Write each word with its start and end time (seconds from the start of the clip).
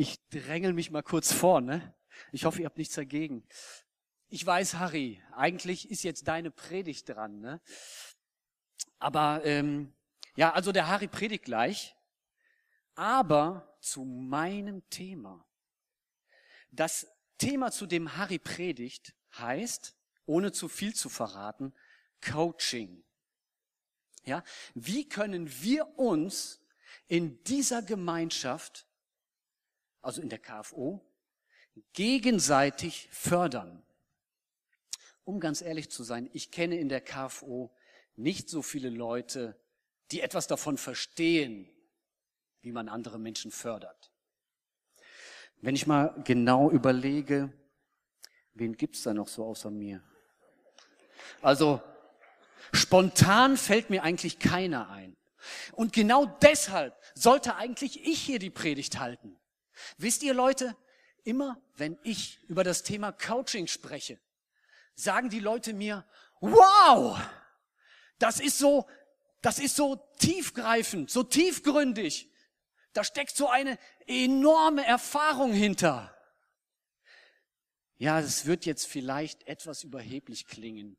Ich 0.00 0.20
drängel 0.30 0.74
mich 0.74 0.92
mal 0.92 1.02
kurz 1.02 1.32
vor, 1.32 1.60
ne? 1.60 1.92
Ich 2.30 2.44
hoffe, 2.44 2.60
ihr 2.60 2.66
habt 2.66 2.78
nichts 2.78 2.94
dagegen. 2.94 3.44
Ich 4.28 4.46
weiß, 4.46 4.74
Harry, 4.74 5.20
eigentlich 5.32 5.90
ist 5.90 6.04
jetzt 6.04 6.28
deine 6.28 6.52
Predigt 6.52 7.08
dran, 7.08 7.40
ne? 7.40 7.60
Aber 9.00 9.44
ähm, 9.44 9.92
ja, 10.36 10.52
also 10.52 10.70
der 10.70 10.86
Harry 10.86 11.08
predigt 11.08 11.46
gleich, 11.46 11.96
aber 12.94 13.76
zu 13.80 14.04
meinem 14.04 14.88
Thema. 14.88 15.44
Das 16.70 17.08
Thema, 17.36 17.72
zu 17.72 17.86
dem 17.86 18.16
Harry 18.16 18.38
predigt, 18.38 19.16
heißt, 19.36 19.96
ohne 20.26 20.52
zu 20.52 20.68
viel 20.68 20.94
zu 20.94 21.08
verraten, 21.08 21.74
Coaching. 22.24 23.02
Ja, 24.22 24.44
wie 24.74 25.08
können 25.08 25.60
wir 25.60 25.98
uns 25.98 26.60
in 27.08 27.42
dieser 27.42 27.82
Gemeinschaft, 27.82 28.87
also 30.02 30.20
in 30.20 30.28
der 30.28 30.38
KFO, 30.38 31.00
gegenseitig 31.92 33.08
fördern? 33.10 33.82
Um 35.24 35.40
ganz 35.40 35.60
ehrlich 35.60 35.90
zu 35.90 36.02
sein, 36.02 36.28
ich 36.32 36.50
kenne 36.50 36.78
in 36.78 36.88
der 36.88 37.00
KFO 37.00 37.70
nicht 38.16 38.48
so 38.48 38.62
viele 38.62 38.90
Leute, 38.90 39.58
die 40.10 40.20
etwas 40.20 40.46
davon 40.46 40.78
verstehen, 40.78 41.68
wie 42.62 42.72
man 42.72 42.88
andere 42.88 43.18
Menschen 43.18 43.50
fördert. 43.50 44.10
Wenn 45.60 45.74
ich 45.74 45.86
mal 45.86 46.14
genau 46.24 46.70
überlege, 46.70 47.52
wen 48.54 48.76
gibt's 48.76 49.02
da 49.02 49.12
noch 49.12 49.28
so 49.28 49.44
außer 49.44 49.70
mir? 49.70 50.02
Also 51.42 51.80
spontan 52.72 53.56
fällt 53.56 53.90
mir 53.90 54.02
eigentlich 54.02 54.38
keiner 54.38 54.90
ein. 54.90 55.16
Und 55.72 55.92
genau 55.92 56.26
deshalb 56.42 56.96
sollte 57.14 57.56
eigentlich 57.56 58.04
ich 58.06 58.20
hier 58.20 58.38
die 58.38 58.50
Predigt 58.50 58.98
halten. 58.98 59.37
Wisst 59.96 60.22
ihr 60.22 60.34
Leute, 60.34 60.76
immer 61.24 61.60
wenn 61.76 61.98
ich 62.02 62.42
über 62.48 62.64
das 62.64 62.82
Thema 62.82 63.12
Coaching 63.12 63.66
spreche, 63.66 64.20
sagen 64.94 65.30
die 65.30 65.40
Leute 65.40 65.72
mir, 65.72 66.06
wow, 66.40 67.18
das 68.18 68.40
ist 68.40 68.58
so, 68.58 68.88
das 69.42 69.58
ist 69.58 69.76
so 69.76 69.96
tiefgreifend, 70.18 71.10
so 71.10 71.22
tiefgründig. 71.22 72.32
Da 72.92 73.04
steckt 73.04 73.36
so 73.36 73.48
eine 73.48 73.78
enorme 74.06 74.84
Erfahrung 74.84 75.52
hinter. 75.52 76.14
Ja, 77.98 78.20
es 78.20 78.46
wird 78.46 78.64
jetzt 78.64 78.86
vielleicht 78.86 79.46
etwas 79.46 79.84
überheblich 79.84 80.46
klingen, 80.46 80.96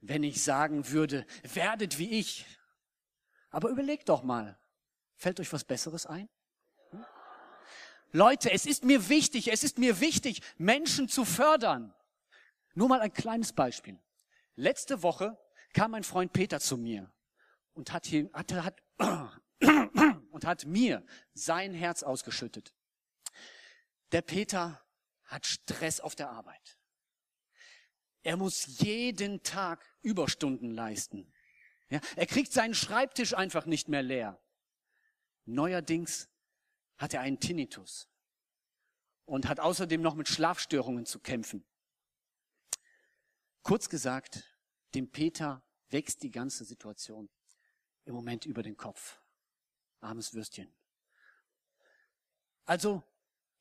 wenn 0.00 0.22
ich 0.22 0.42
sagen 0.42 0.88
würde, 0.90 1.26
werdet 1.42 1.98
wie 1.98 2.18
ich. 2.18 2.46
Aber 3.50 3.68
überlegt 3.68 4.08
doch 4.08 4.22
mal, 4.22 4.58
fällt 5.16 5.40
euch 5.40 5.52
was 5.52 5.64
Besseres 5.64 6.06
ein? 6.06 6.28
Leute, 8.12 8.50
es 8.50 8.66
ist 8.66 8.84
mir 8.84 9.08
wichtig, 9.08 9.52
es 9.52 9.62
ist 9.64 9.78
mir 9.78 10.00
wichtig, 10.00 10.40
Menschen 10.56 11.08
zu 11.08 11.24
fördern. 11.24 11.94
Nur 12.74 12.88
mal 12.88 13.00
ein 13.00 13.12
kleines 13.12 13.52
Beispiel. 13.52 13.98
Letzte 14.54 15.02
Woche 15.02 15.38
kam 15.72 15.90
mein 15.90 16.04
Freund 16.04 16.32
Peter 16.32 16.60
zu 16.60 16.76
mir 16.76 17.12
und 17.74 17.92
hat, 17.92 18.06
hier, 18.06 18.30
hat, 18.32 18.52
hat, 18.52 18.82
und 20.30 20.44
hat 20.44 20.64
mir 20.64 21.04
sein 21.34 21.74
Herz 21.74 22.02
ausgeschüttet. 22.02 22.72
Der 24.12 24.22
Peter 24.22 24.82
hat 25.24 25.46
Stress 25.46 26.00
auf 26.00 26.14
der 26.14 26.30
Arbeit. 26.30 26.78
Er 28.22 28.36
muss 28.36 28.80
jeden 28.80 29.42
Tag 29.42 29.84
Überstunden 30.02 30.70
leisten. 30.70 31.32
Ja, 31.90 32.00
er 32.16 32.26
kriegt 32.26 32.52
seinen 32.52 32.74
Schreibtisch 32.74 33.34
einfach 33.34 33.66
nicht 33.66 33.88
mehr 33.88 34.02
leer. 34.02 34.40
Neuerdings 35.44 36.28
hat 36.98 37.14
er 37.14 37.20
einen 37.20 37.40
Tinnitus 37.40 38.08
und 39.24 39.48
hat 39.48 39.60
außerdem 39.60 40.00
noch 40.02 40.14
mit 40.14 40.28
Schlafstörungen 40.28 41.06
zu 41.06 41.20
kämpfen. 41.20 41.64
Kurz 43.62 43.88
gesagt, 43.88 44.44
dem 44.94 45.10
Peter 45.10 45.62
wächst 45.90 46.22
die 46.22 46.30
ganze 46.30 46.64
Situation 46.64 47.28
im 48.04 48.14
Moment 48.14 48.46
über 48.46 48.62
den 48.62 48.76
Kopf. 48.76 49.20
Armes 50.00 50.32
Würstchen. 50.32 50.72
Also, 52.64 53.02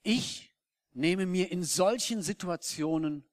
ich 0.04 0.56
nehme 0.92 1.26
mir 1.26 1.52
in 1.52 1.64
solchen 1.64 2.22
Situationen 2.22 3.30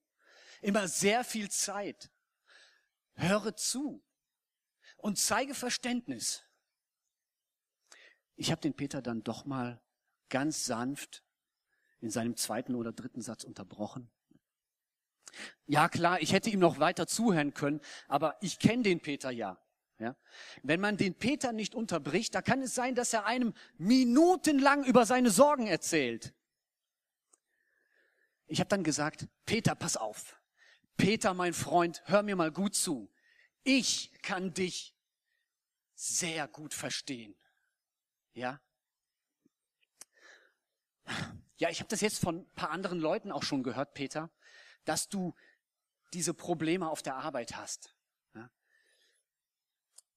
immer 0.60 0.88
sehr 0.88 1.24
viel 1.24 1.50
Zeit, 1.50 2.10
höre 3.14 3.54
zu 3.56 4.02
und 4.96 5.18
zeige 5.18 5.54
Verständnis. 5.54 6.42
Ich 8.36 8.50
habe 8.50 8.60
den 8.60 8.74
Peter 8.74 9.02
dann 9.02 9.22
doch 9.22 9.44
mal 9.44 9.83
ganz 10.28 10.64
sanft 10.64 11.24
in 12.00 12.10
seinem 12.10 12.36
zweiten 12.36 12.74
oder 12.74 12.92
dritten 12.92 13.22
Satz 13.22 13.44
unterbrochen. 13.44 14.10
Ja 15.66 15.88
klar, 15.88 16.20
ich 16.20 16.32
hätte 16.32 16.50
ihm 16.50 16.60
noch 16.60 16.78
weiter 16.78 17.06
zuhören 17.06 17.54
können, 17.54 17.80
aber 18.08 18.36
ich 18.40 18.58
kenne 18.58 18.82
den 18.82 19.00
Peter 19.00 19.30
ja. 19.30 19.58
Ja? 19.98 20.16
Wenn 20.62 20.80
man 20.80 20.96
den 20.96 21.14
Peter 21.14 21.52
nicht 21.52 21.74
unterbricht, 21.74 22.34
da 22.34 22.42
kann 22.42 22.60
es 22.62 22.74
sein, 22.74 22.94
dass 22.94 23.12
er 23.12 23.26
einem 23.26 23.54
minutenlang 23.78 24.84
über 24.84 25.06
seine 25.06 25.30
Sorgen 25.30 25.66
erzählt. 25.66 26.34
Ich 28.46 28.60
habe 28.60 28.68
dann 28.68 28.84
gesagt, 28.84 29.26
Peter, 29.46 29.74
pass 29.74 29.96
auf. 29.96 30.40
Peter, 30.96 31.34
mein 31.34 31.54
Freund, 31.54 32.02
hör 32.06 32.22
mir 32.22 32.36
mal 32.36 32.52
gut 32.52 32.74
zu. 32.74 33.10
Ich 33.62 34.12
kann 34.22 34.52
dich 34.52 34.94
sehr 35.94 36.48
gut 36.48 36.74
verstehen. 36.74 37.34
Ja? 38.34 38.60
Ja, 41.56 41.70
ich 41.70 41.78
habe 41.78 41.88
das 41.88 42.00
jetzt 42.00 42.18
von 42.18 42.38
ein 42.38 42.54
paar 42.54 42.70
anderen 42.70 42.98
Leuten 42.98 43.30
auch 43.30 43.42
schon 43.42 43.62
gehört, 43.62 43.94
Peter, 43.94 44.30
dass 44.84 45.08
du 45.08 45.34
diese 46.12 46.34
Probleme 46.34 46.88
auf 46.88 47.02
der 47.02 47.16
Arbeit 47.16 47.56
hast. 47.56 47.94
Ja? 48.34 48.50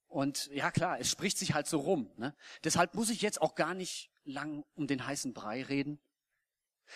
Und 0.07 0.47
ja 0.47 0.71
klar, 0.71 0.99
es 0.99 1.09
spricht 1.09 1.37
sich 1.37 1.53
halt 1.53 1.67
so 1.67 1.79
rum. 1.79 2.11
Ne? 2.17 2.35
Deshalb 2.63 2.95
muss 2.95 3.09
ich 3.09 3.21
jetzt 3.21 3.41
auch 3.41 3.55
gar 3.55 3.73
nicht 3.73 4.11
lang 4.23 4.65
um 4.75 4.87
den 4.87 5.05
heißen 5.05 5.33
Brei 5.33 5.63
reden. 5.63 5.99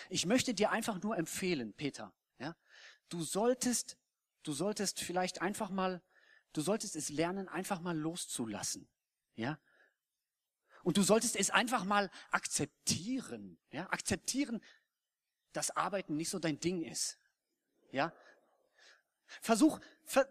Ich 0.08 0.26
möchte 0.26 0.54
dir 0.54 0.70
einfach 0.70 1.02
nur 1.02 1.16
empfehlen, 1.16 1.74
Peter, 1.74 2.14
ja, 2.38 2.56
du 3.08 3.22
solltest, 3.22 3.98
du 4.42 4.52
solltest 4.52 5.00
vielleicht 5.00 5.42
einfach 5.42 5.70
mal, 5.70 6.02
du 6.52 6.62
solltest 6.62 6.96
es 6.96 7.10
lernen, 7.10 7.48
einfach 7.48 7.80
mal 7.80 7.96
loszulassen, 7.96 8.88
ja. 9.34 9.58
Und 10.82 10.96
du 10.96 11.02
solltest 11.02 11.36
es 11.36 11.50
einfach 11.50 11.84
mal 11.84 12.10
akzeptieren, 12.30 13.58
ja, 13.70 13.88
akzeptieren, 13.90 14.62
dass 15.52 15.76
Arbeiten 15.76 16.16
nicht 16.16 16.30
so 16.30 16.38
dein 16.38 16.58
Ding 16.60 16.82
ist, 16.82 17.18
ja. 17.90 18.12
Versuch, 19.40 19.80
ver, 20.04 20.26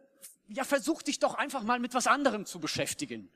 ja, 0.47 0.63
versuch 0.63 1.01
dich 1.01 1.19
doch 1.19 1.35
einfach 1.35 1.63
mal 1.63 1.79
mit 1.79 1.93
was 1.93 2.07
anderem 2.07 2.45
zu 2.45 2.59
beschäftigen. 2.59 3.31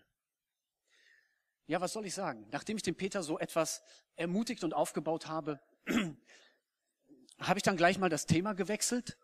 Ja, 1.68 1.81
was 1.81 1.94
soll 1.94 2.06
ich 2.06 2.14
sagen? 2.14 2.48
Nachdem 2.52 2.78
ich 2.78 2.84
den 2.84 2.96
Peter 2.96 3.24
so 3.24 3.40
etwas 3.40 3.81
ermutigt 4.16 4.64
und 4.64 4.74
aufgebaut 4.74 5.28
habe, 5.28 5.59
habe 7.40 7.59
ich 7.59 7.64
dann 7.64 7.78
gleich 7.78 7.98
mal 7.98 8.09
das 8.09 8.28
Thema 8.28 8.54
gewechselt, 8.54 9.18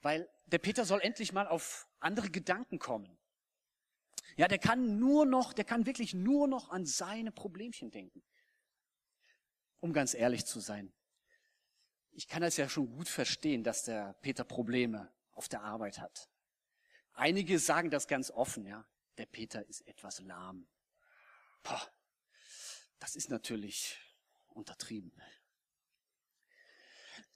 weil 0.00 0.28
der 0.46 0.58
Peter 0.58 0.84
soll 0.84 1.00
endlich 1.00 1.32
mal 1.32 1.46
auf 1.46 1.86
andere 2.00 2.30
Gedanken 2.30 2.78
kommen. 2.78 3.18
Ja, 4.36 4.48
der 4.48 4.58
kann 4.58 4.98
nur 4.98 5.26
noch, 5.26 5.52
der 5.52 5.64
kann 5.64 5.86
wirklich 5.86 6.14
nur 6.14 6.48
noch 6.48 6.70
an 6.70 6.84
seine 6.84 7.30
Problemchen 7.30 7.90
denken. 7.90 8.22
Um 9.78 9.92
ganz 9.92 10.14
ehrlich 10.14 10.44
zu 10.44 10.60
sein. 10.60 10.92
Ich 12.10 12.28
kann 12.28 12.42
das 12.42 12.56
ja 12.56 12.68
schon 12.68 12.88
gut 12.88 13.08
verstehen, 13.08 13.64
dass 13.64 13.84
der 13.84 14.14
Peter 14.22 14.44
Probleme 14.44 15.12
auf 15.32 15.48
der 15.48 15.62
Arbeit 15.62 15.98
hat. 15.98 16.28
Einige 17.12 17.58
sagen 17.58 17.90
das 17.90 18.08
ganz 18.08 18.30
offen, 18.30 18.66
ja. 18.66 18.86
Der 19.18 19.26
Peter 19.26 19.64
ist 19.68 19.86
etwas 19.86 20.20
lahm. 20.20 20.66
Poh, 21.62 21.78
das 22.98 23.14
ist 23.14 23.30
natürlich 23.30 23.96
untertrieben. 24.48 25.12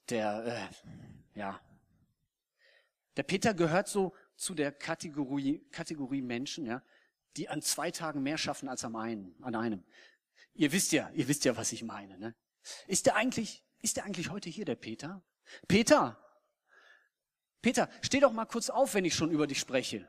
Der, 0.09 0.45
äh, 0.45 1.39
ja, 1.39 1.61
der 3.15 3.23
Peter 3.23 3.53
gehört 3.53 3.87
so 3.87 4.15
zu 4.39 4.55
der 4.55 4.71
Kategorie, 4.71 5.59
Kategorie 5.71 6.21
Menschen, 6.21 6.65
ja, 6.65 6.81
die 7.35 7.49
an 7.49 7.61
zwei 7.61 7.91
Tagen 7.91 8.23
mehr 8.23 8.37
schaffen 8.37 8.69
als 8.69 8.85
am 8.85 8.95
einen, 8.95 9.35
an 9.43 9.53
einem. 9.53 9.83
Ihr 10.53 10.71
wisst 10.71 10.93
ja, 10.93 11.09
ihr 11.11 11.27
wisst 11.27 11.43
ja, 11.43 11.57
was 11.57 11.73
ich 11.73 11.83
meine, 11.83 12.17
ne? 12.17 12.35
Ist 12.87 13.05
der 13.05 13.15
eigentlich, 13.15 13.63
ist 13.81 13.97
der 13.97 14.05
eigentlich 14.05 14.29
heute 14.29 14.49
hier, 14.49 14.63
der 14.63 14.75
Peter? 14.75 15.21
Peter, 15.67 16.17
Peter, 17.61 17.89
steh 18.01 18.21
doch 18.21 18.31
mal 18.31 18.45
kurz 18.45 18.69
auf, 18.69 18.93
wenn 18.93 19.03
ich 19.03 19.13
schon 19.13 19.29
über 19.29 19.45
dich 19.45 19.59
spreche. 19.59 20.07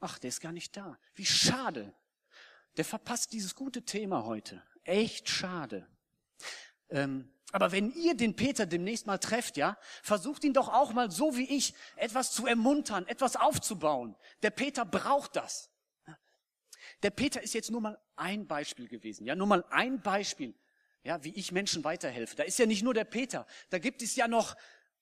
Ach, 0.00 0.18
der 0.18 0.28
ist 0.28 0.40
gar 0.40 0.52
nicht 0.52 0.76
da. 0.76 0.98
Wie 1.14 1.26
schade. 1.26 1.94
Der 2.76 2.84
verpasst 2.84 3.32
dieses 3.32 3.54
gute 3.54 3.84
Thema 3.84 4.24
heute. 4.24 4.62
Echt 4.82 5.28
schade. 5.28 5.88
Ähm, 6.88 7.32
aber 7.52 7.72
wenn 7.72 7.90
ihr 7.92 8.14
den 8.14 8.36
Peter 8.36 8.66
demnächst 8.66 9.06
mal 9.06 9.18
trefft, 9.18 9.56
ja, 9.56 9.78
versucht 10.02 10.44
ihn 10.44 10.52
doch 10.52 10.68
auch 10.68 10.92
mal 10.92 11.10
so 11.10 11.36
wie 11.36 11.56
ich 11.56 11.74
etwas 11.96 12.32
zu 12.32 12.46
ermuntern, 12.46 13.06
etwas 13.06 13.36
aufzubauen. 13.36 14.16
Der 14.42 14.50
Peter 14.50 14.84
braucht 14.84 15.36
das. 15.36 15.70
Der 17.02 17.10
Peter 17.10 17.42
ist 17.42 17.54
jetzt 17.54 17.70
nur 17.70 17.80
mal 17.80 17.98
ein 18.16 18.46
Beispiel 18.46 18.88
gewesen, 18.88 19.24
ja, 19.24 19.34
nur 19.34 19.46
mal 19.46 19.64
ein 19.70 20.02
Beispiel 20.02 20.54
Ja, 21.04 21.22
wie 21.24 21.32
ich 21.34 21.52
Menschen 21.52 21.84
weiterhelfe. 21.84 22.36
Da 22.36 22.42
ist 22.42 22.58
ja 22.58 22.66
nicht 22.66 22.82
nur 22.82 22.92
der 22.92 23.04
Peter. 23.04 23.46
Da 23.70 23.78
gibt 23.78 24.02
es 24.02 24.16
ja 24.16 24.28
noch 24.28 24.56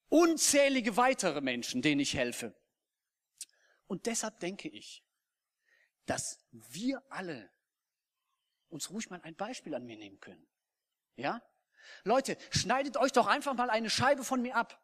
unzählige 0.09 0.97
weitere 0.97 1.41
Menschen, 1.41 1.83
denen 1.83 2.01
ich 2.01 2.15
helfe. 2.15 2.55
Und 3.87 4.07
deshalb 4.07 4.39
denke 4.41 4.69
ich, 4.69 5.05
dass 6.05 6.39
wir 6.53 7.03
alle 7.11 7.51
uns 8.69 8.91
ruhig 8.91 9.11
mal 9.11 9.21
ein 9.23 9.35
Beispiel 9.35 9.75
an 9.75 9.85
mir 9.85 9.97
nehmen 9.97 10.21
können. 10.21 10.47
Ja? 11.17 11.43
Leute, 12.05 12.37
schneidet 12.51 12.97
euch 12.97 13.13
doch 13.13 13.27
einfach 13.27 13.55
mal 13.55 13.71
eine 13.71 13.91
Scheibe 13.91 14.25
von 14.25 14.43
mir 14.43 14.57
ab. 14.57 14.81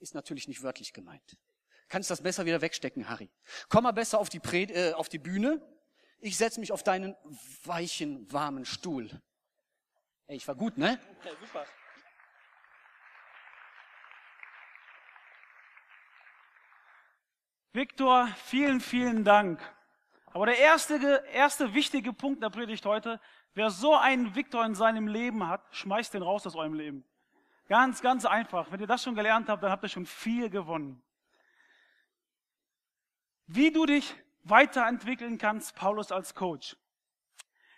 Ist 0.00 0.14
natürlich 0.14 0.48
nicht 0.48 0.62
wörtlich 0.62 0.92
gemeint. 0.92 1.36
Kannst 1.88 2.10
das 2.10 2.22
besser 2.22 2.44
wieder 2.44 2.60
wegstecken, 2.60 3.08
Harry. 3.08 3.30
Komm 3.68 3.84
mal 3.84 3.92
besser 3.92 4.18
auf 4.18 4.28
die, 4.28 4.40
Pre 4.40 4.62
äh, 4.62 4.92
auf 4.92 5.08
die 5.08 5.18
Bühne. 5.18 5.60
Ich 6.20 6.36
setze 6.36 6.60
mich 6.60 6.72
auf 6.72 6.82
deinen 6.82 7.16
weichen, 7.64 8.30
warmen 8.32 8.64
Stuhl. 8.64 9.22
Ey, 10.26 10.36
ich 10.36 10.46
war 10.46 10.54
gut, 10.54 10.76
ne? 10.76 11.00
Ja, 11.24 11.30
super. 11.40 11.64
Viktor, 17.72 18.28
vielen, 18.44 18.80
vielen 18.80 19.24
Dank. 19.24 19.60
Aber 20.32 20.46
der 20.46 20.58
erste, 20.58 21.24
erste 21.32 21.74
wichtige 21.74 22.12
Punkt 22.12 22.42
der 22.42 22.50
Predigt 22.50 22.84
heute, 22.84 23.20
wer 23.54 23.70
so 23.70 23.94
einen 23.94 24.34
Viktor 24.34 24.64
in 24.64 24.74
seinem 24.74 25.08
Leben 25.08 25.46
hat, 25.48 25.62
schmeißt 25.70 26.14
den 26.14 26.22
raus 26.22 26.46
aus 26.46 26.56
eurem 26.56 26.74
Leben. 26.74 27.04
Ganz, 27.68 28.00
ganz 28.00 28.24
einfach. 28.24 28.70
Wenn 28.72 28.80
ihr 28.80 28.86
das 28.86 29.02
schon 29.02 29.14
gelernt 29.14 29.48
habt, 29.48 29.62
dann 29.62 29.70
habt 29.70 29.82
ihr 29.82 29.88
schon 29.88 30.06
viel 30.06 30.48
gewonnen. 30.48 31.02
Wie 33.46 33.70
du 33.70 33.86
dich 33.86 34.14
weiterentwickeln 34.44 35.38
kannst, 35.38 35.74
Paulus 35.74 36.12
als 36.12 36.34
Coach. 36.34 36.76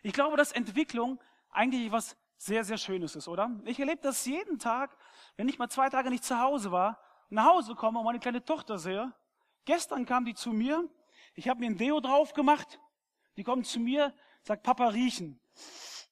Ich 0.02 0.12
glaube, 0.12 0.36
dass 0.36 0.52
Entwicklung 0.52 1.20
eigentlich 1.50 1.90
was 1.92 2.16
sehr, 2.36 2.64
sehr 2.64 2.78
Schönes 2.78 3.16
ist, 3.16 3.28
oder? 3.28 3.50
Ich 3.64 3.78
erlebe 3.78 4.00
das 4.00 4.24
jeden 4.24 4.58
Tag, 4.58 4.96
wenn 5.36 5.48
ich 5.48 5.58
mal 5.58 5.68
zwei 5.68 5.90
Tage 5.90 6.08
nicht 6.08 6.24
zu 6.24 6.38
Hause 6.38 6.72
war, 6.72 6.98
nach 7.28 7.44
Hause 7.46 7.74
komme 7.74 7.98
und 7.98 8.04
meine 8.04 8.18
kleine 8.18 8.44
Tochter 8.44 8.78
sehe. 8.78 9.12
Gestern 9.64 10.06
kam 10.06 10.24
die 10.24 10.34
zu 10.34 10.52
mir, 10.52 10.88
ich 11.34 11.48
habe 11.48 11.60
mir 11.60 11.66
ein 11.66 11.76
Deo 11.76 12.00
drauf 12.00 12.32
gemacht, 12.32 12.80
die 13.36 13.44
kommt 13.44 13.66
zu 13.66 13.78
mir, 13.78 14.14
sagt, 14.42 14.62
Papa, 14.62 14.88
riechen. 14.88 15.40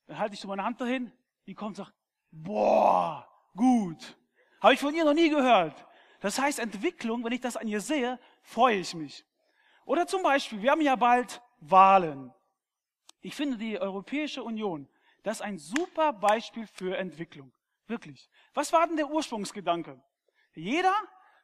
Dann 0.06 0.18
halte 0.18 0.34
ich 0.34 0.40
so 0.40 0.48
meine 0.48 0.64
Hand 0.64 0.80
dahin, 0.80 1.12
die 1.46 1.54
kommt 1.54 1.78
und 1.78 1.84
sagt, 1.84 1.94
boah, 2.30 3.28
gut. 3.54 4.16
Habe 4.60 4.74
ich 4.74 4.80
von 4.80 4.94
ihr 4.94 5.04
noch 5.04 5.14
nie 5.14 5.30
gehört. 5.30 5.86
Das 6.20 6.38
heißt, 6.38 6.58
Entwicklung, 6.58 7.24
wenn 7.24 7.32
ich 7.32 7.40
das 7.40 7.56
an 7.56 7.68
ihr 7.68 7.80
sehe, 7.80 8.18
freue 8.42 8.78
ich 8.78 8.94
mich. 8.94 9.24
Oder 9.84 10.06
zum 10.06 10.22
Beispiel, 10.22 10.60
wir 10.62 10.72
haben 10.72 10.80
ja 10.80 10.96
bald 10.96 11.40
Wahlen. 11.60 12.32
Ich 13.20 13.34
finde, 13.34 13.56
die 13.56 13.80
Europäische 13.80 14.42
Union 14.42 14.88
das 15.22 15.38
ist 15.38 15.42
ein 15.42 15.58
super 15.58 16.12
Beispiel 16.12 16.66
für 16.66 16.96
Entwicklung. 16.96 17.52
Wirklich. 17.86 18.30
Was 18.54 18.72
war 18.72 18.86
denn 18.86 18.96
der 18.96 19.10
Ursprungsgedanke? 19.10 20.00
Jeder 20.54 20.94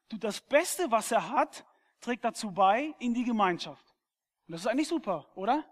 tut 0.08 0.24
das 0.24 0.40
Beste, 0.40 0.90
was 0.90 1.12
er 1.12 1.28
hat, 1.28 1.66
trägt 2.00 2.24
dazu 2.24 2.50
bei 2.50 2.94
in 2.98 3.14
die 3.14 3.24
Gemeinschaft. 3.24 3.84
Und 4.46 4.52
das 4.52 4.62
ist 4.62 4.66
eigentlich 4.66 4.88
super, 4.88 5.26
oder? 5.34 5.64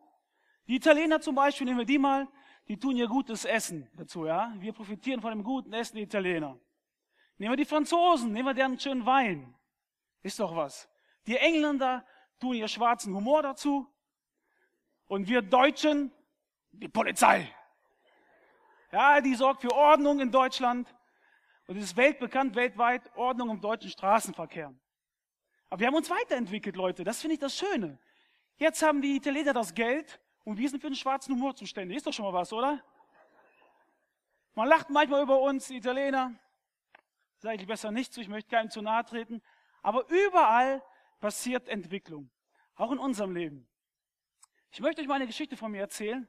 Die 0.72 0.76
Italiener 0.76 1.20
zum 1.20 1.34
Beispiel, 1.34 1.66
nehmen 1.66 1.80
wir 1.80 1.84
die 1.84 1.98
mal, 1.98 2.26
die 2.66 2.78
tun 2.78 2.96
ihr 2.96 3.06
gutes 3.06 3.44
Essen 3.44 3.90
dazu, 3.94 4.24
ja? 4.24 4.54
Wir 4.56 4.72
profitieren 4.72 5.20
von 5.20 5.30
dem 5.30 5.44
guten 5.44 5.70
Essen 5.74 5.96
der 5.96 6.04
Italiener. 6.04 6.58
Nehmen 7.36 7.52
wir 7.52 7.56
die 7.58 7.66
Franzosen, 7.66 8.32
nehmen 8.32 8.46
wir 8.46 8.54
deren 8.54 8.80
schönen 8.80 9.04
Wein. 9.04 9.54
Ist 10.22 10.40
doch 10.40 10.56
was. 10.56 10.88
Die 11.26 11.36
Engländer 11.36 12.06
tun 12.40 12.54
ihr 12.54 12.68
schwarzen 12.68 13.14
Humor 13.14 13.42
dazu. 13.42 13.86
Und 15.08 15.28
wir 15.28 15.42
Deutschen, 15.42 16.10
die 16.70 16.88
Polizei. 16.88 17.54
Ja, 18.92 19.20
die 19.20 19.34
sorgt 19.34 19.60
für 19.60 19.74
Ordnung 19.74 20.20
in 20.20 20.30
Deutschland. 20.30 20.88
Und 21.66 21.76
es 21.76 21.84
ist 21.84 21.98
weltbekannt, 21.98 22.54
weltweit, 22.54 23.14
Ordnung 23.14 23.50
im 23.50 23.60
deutschen 23.60 23.90
Straßenverkehr. 23.90 24.74
Aber 25.68 25.80
wir 25.80 25.88
haben 25.88 25.96
uns 25.96 26.08
weiterentwickelt, 26.08 26.76
Leute. 26.76 27.04
Das 27.04 27.20
finde 27.20 27.34
ich 27.34 27.40
das 27.40 27.58
Schöne. 27.58 27.98
Jetzt 28.56 28.82
haben 28.82 29.02
die 29.02 29.16
Italiener 29.16 29.52
das 29.52 29.74
Geld 29.74 30.18
und 30.44 30.58
wir 30.58 30.68
sind 30.68 30.80
für 30.80 30.88
den 30.88 30.96
schwarzen 30.96 31.34
Humor 31.34 31.54
zuständig. 31.54 31.98
Ist 31.98 32.06
doch 32.06 32.12
schon 32.12 32.24
mal 32.24 32.32
was, 32.32 32.52
oder? 32.52 32.82
Man 34.54 34.68
lacht 34.68 34.90
manchmal 34.90 35.22
über 35.22 35.40
uns, 35.40 35.70
Italiener. 35.70 36.34
Sage 37.38 37.60
ich 37.60 37.66
besser 37.66 37.90
nicht 37.90 38.12
zu, 38.12 38.20
ich 38.20 38.28
möchte 38.28 38.50
keinem 38.50 38.70
zu 38.70 38.82
nahe 38.82 39.04
treten. 39.04 39.42
Aber 39.82 40.08
überall 40.08 40.82
passiert 41.20 41.68
Entwicklung. 41.68 42.30
Auch 42.74 42.92
in 42.92 42.98
unserem 42.98 43.34
Leben. 43.34 43.68
Ich 44.70 44.80
möchte 44.80 45.00
euch 45.00 45.08
mal 45.08 45.16
eine 45.16 45.26
Geschichte 45.26 45.56
von 45.56 45.70
mir 45.70 45.80
erzählen. 45.80 46.28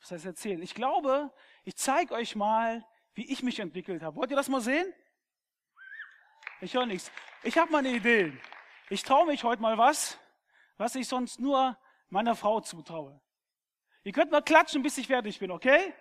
Was 0.00 0.10
heißt 0.10 0.26
erzählen? 0.26 0.62
Ich 0.62 0.74
glaube, 0.74 1.32
ich 1.64 1.76
zeige 1.76 2.14
euch 2.14 2.36
mal, 2.36 2.86
wie 3.14 3.30
ich 3.30 3.42
mich 3.42 3.60
entwickelt 3.60 4.02
habe. 4.02 4.16
Wollt 4.16 4.30
ihr 4.30 4.36
das 4.36 4.48
mal 4.48 4.60
sehen? 4.60 4.92
Ich 6.60 6.74
höre 6.74 6.86
nichts. 6.86 7.10
Ich 7.42 7.56
habe 7.58 7.70
mal 7.70 7.78
eine 7.78 7.90
Idee. 7.90 8.32
Ich 8.90 9.02
traue 9.02 9.26
mich 9.26 9.44
heute 9.44 9.62
mal 9.62 9.78
was, 9.78 10.18
was 10.76 10.94
ich 10.94 11.08
sonst 11.08 11.40
nur 11.40 11.78
meiner 12.08 12.34
Frau 12.34 12.60
zutraue. 12.60 13.20
Ihr 14.06 14.12
könnt 14.12 14.30
mal 14.30 14.42
klatschen, 14.42 14.82
bis 14.82 14.98
ich 14.98 15.06
fertig 15.06 15.38
bin, 15.38 15.50
okay? 15.50 15.94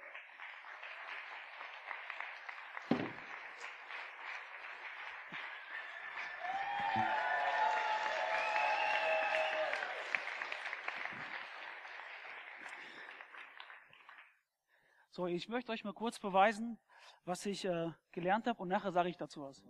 So, 15.11 15.27
ich 15.27 15.47
möchte 15.47 15.71
euch 15.71 15.85
mal 15.85 15.93
kurz 15.93 16.19
beweisen, 16.19 16.77
was 17.23 17.45
ich 17.45 17.63
äh, 17.63 17.91
gelernt 18.11 18.47
habe 18.47 18.61
und 18.61 18.67
nachher 18.67 18.91
sage 18.91 19.07
ich 19.07 19.15
dazu 19.15 19.43
was. 19.43 19.63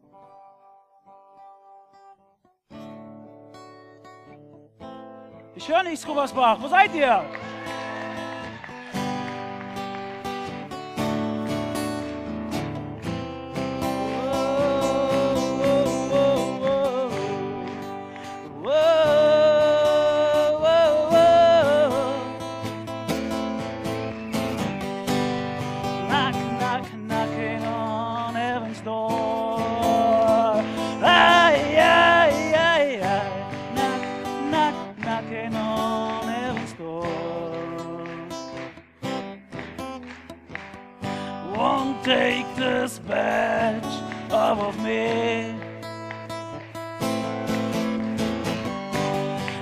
Ich 5.54 5.70
höre 5.70 5.84
nichts, 5.84 6.08
Rubbersbach. 6.08 6.60
Wo 6.60 6.68
seid 6.68 6.96
ihr? 6.96 7.53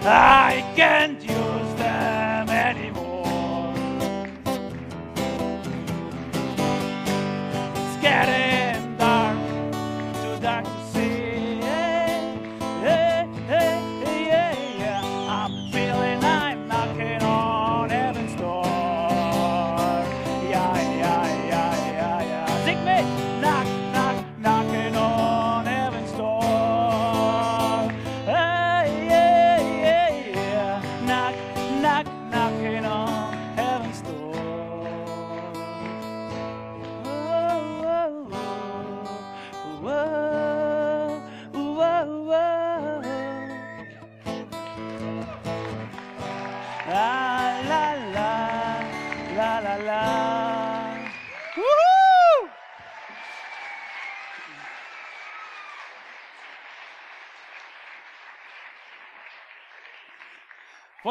Wollt 0.04 1.51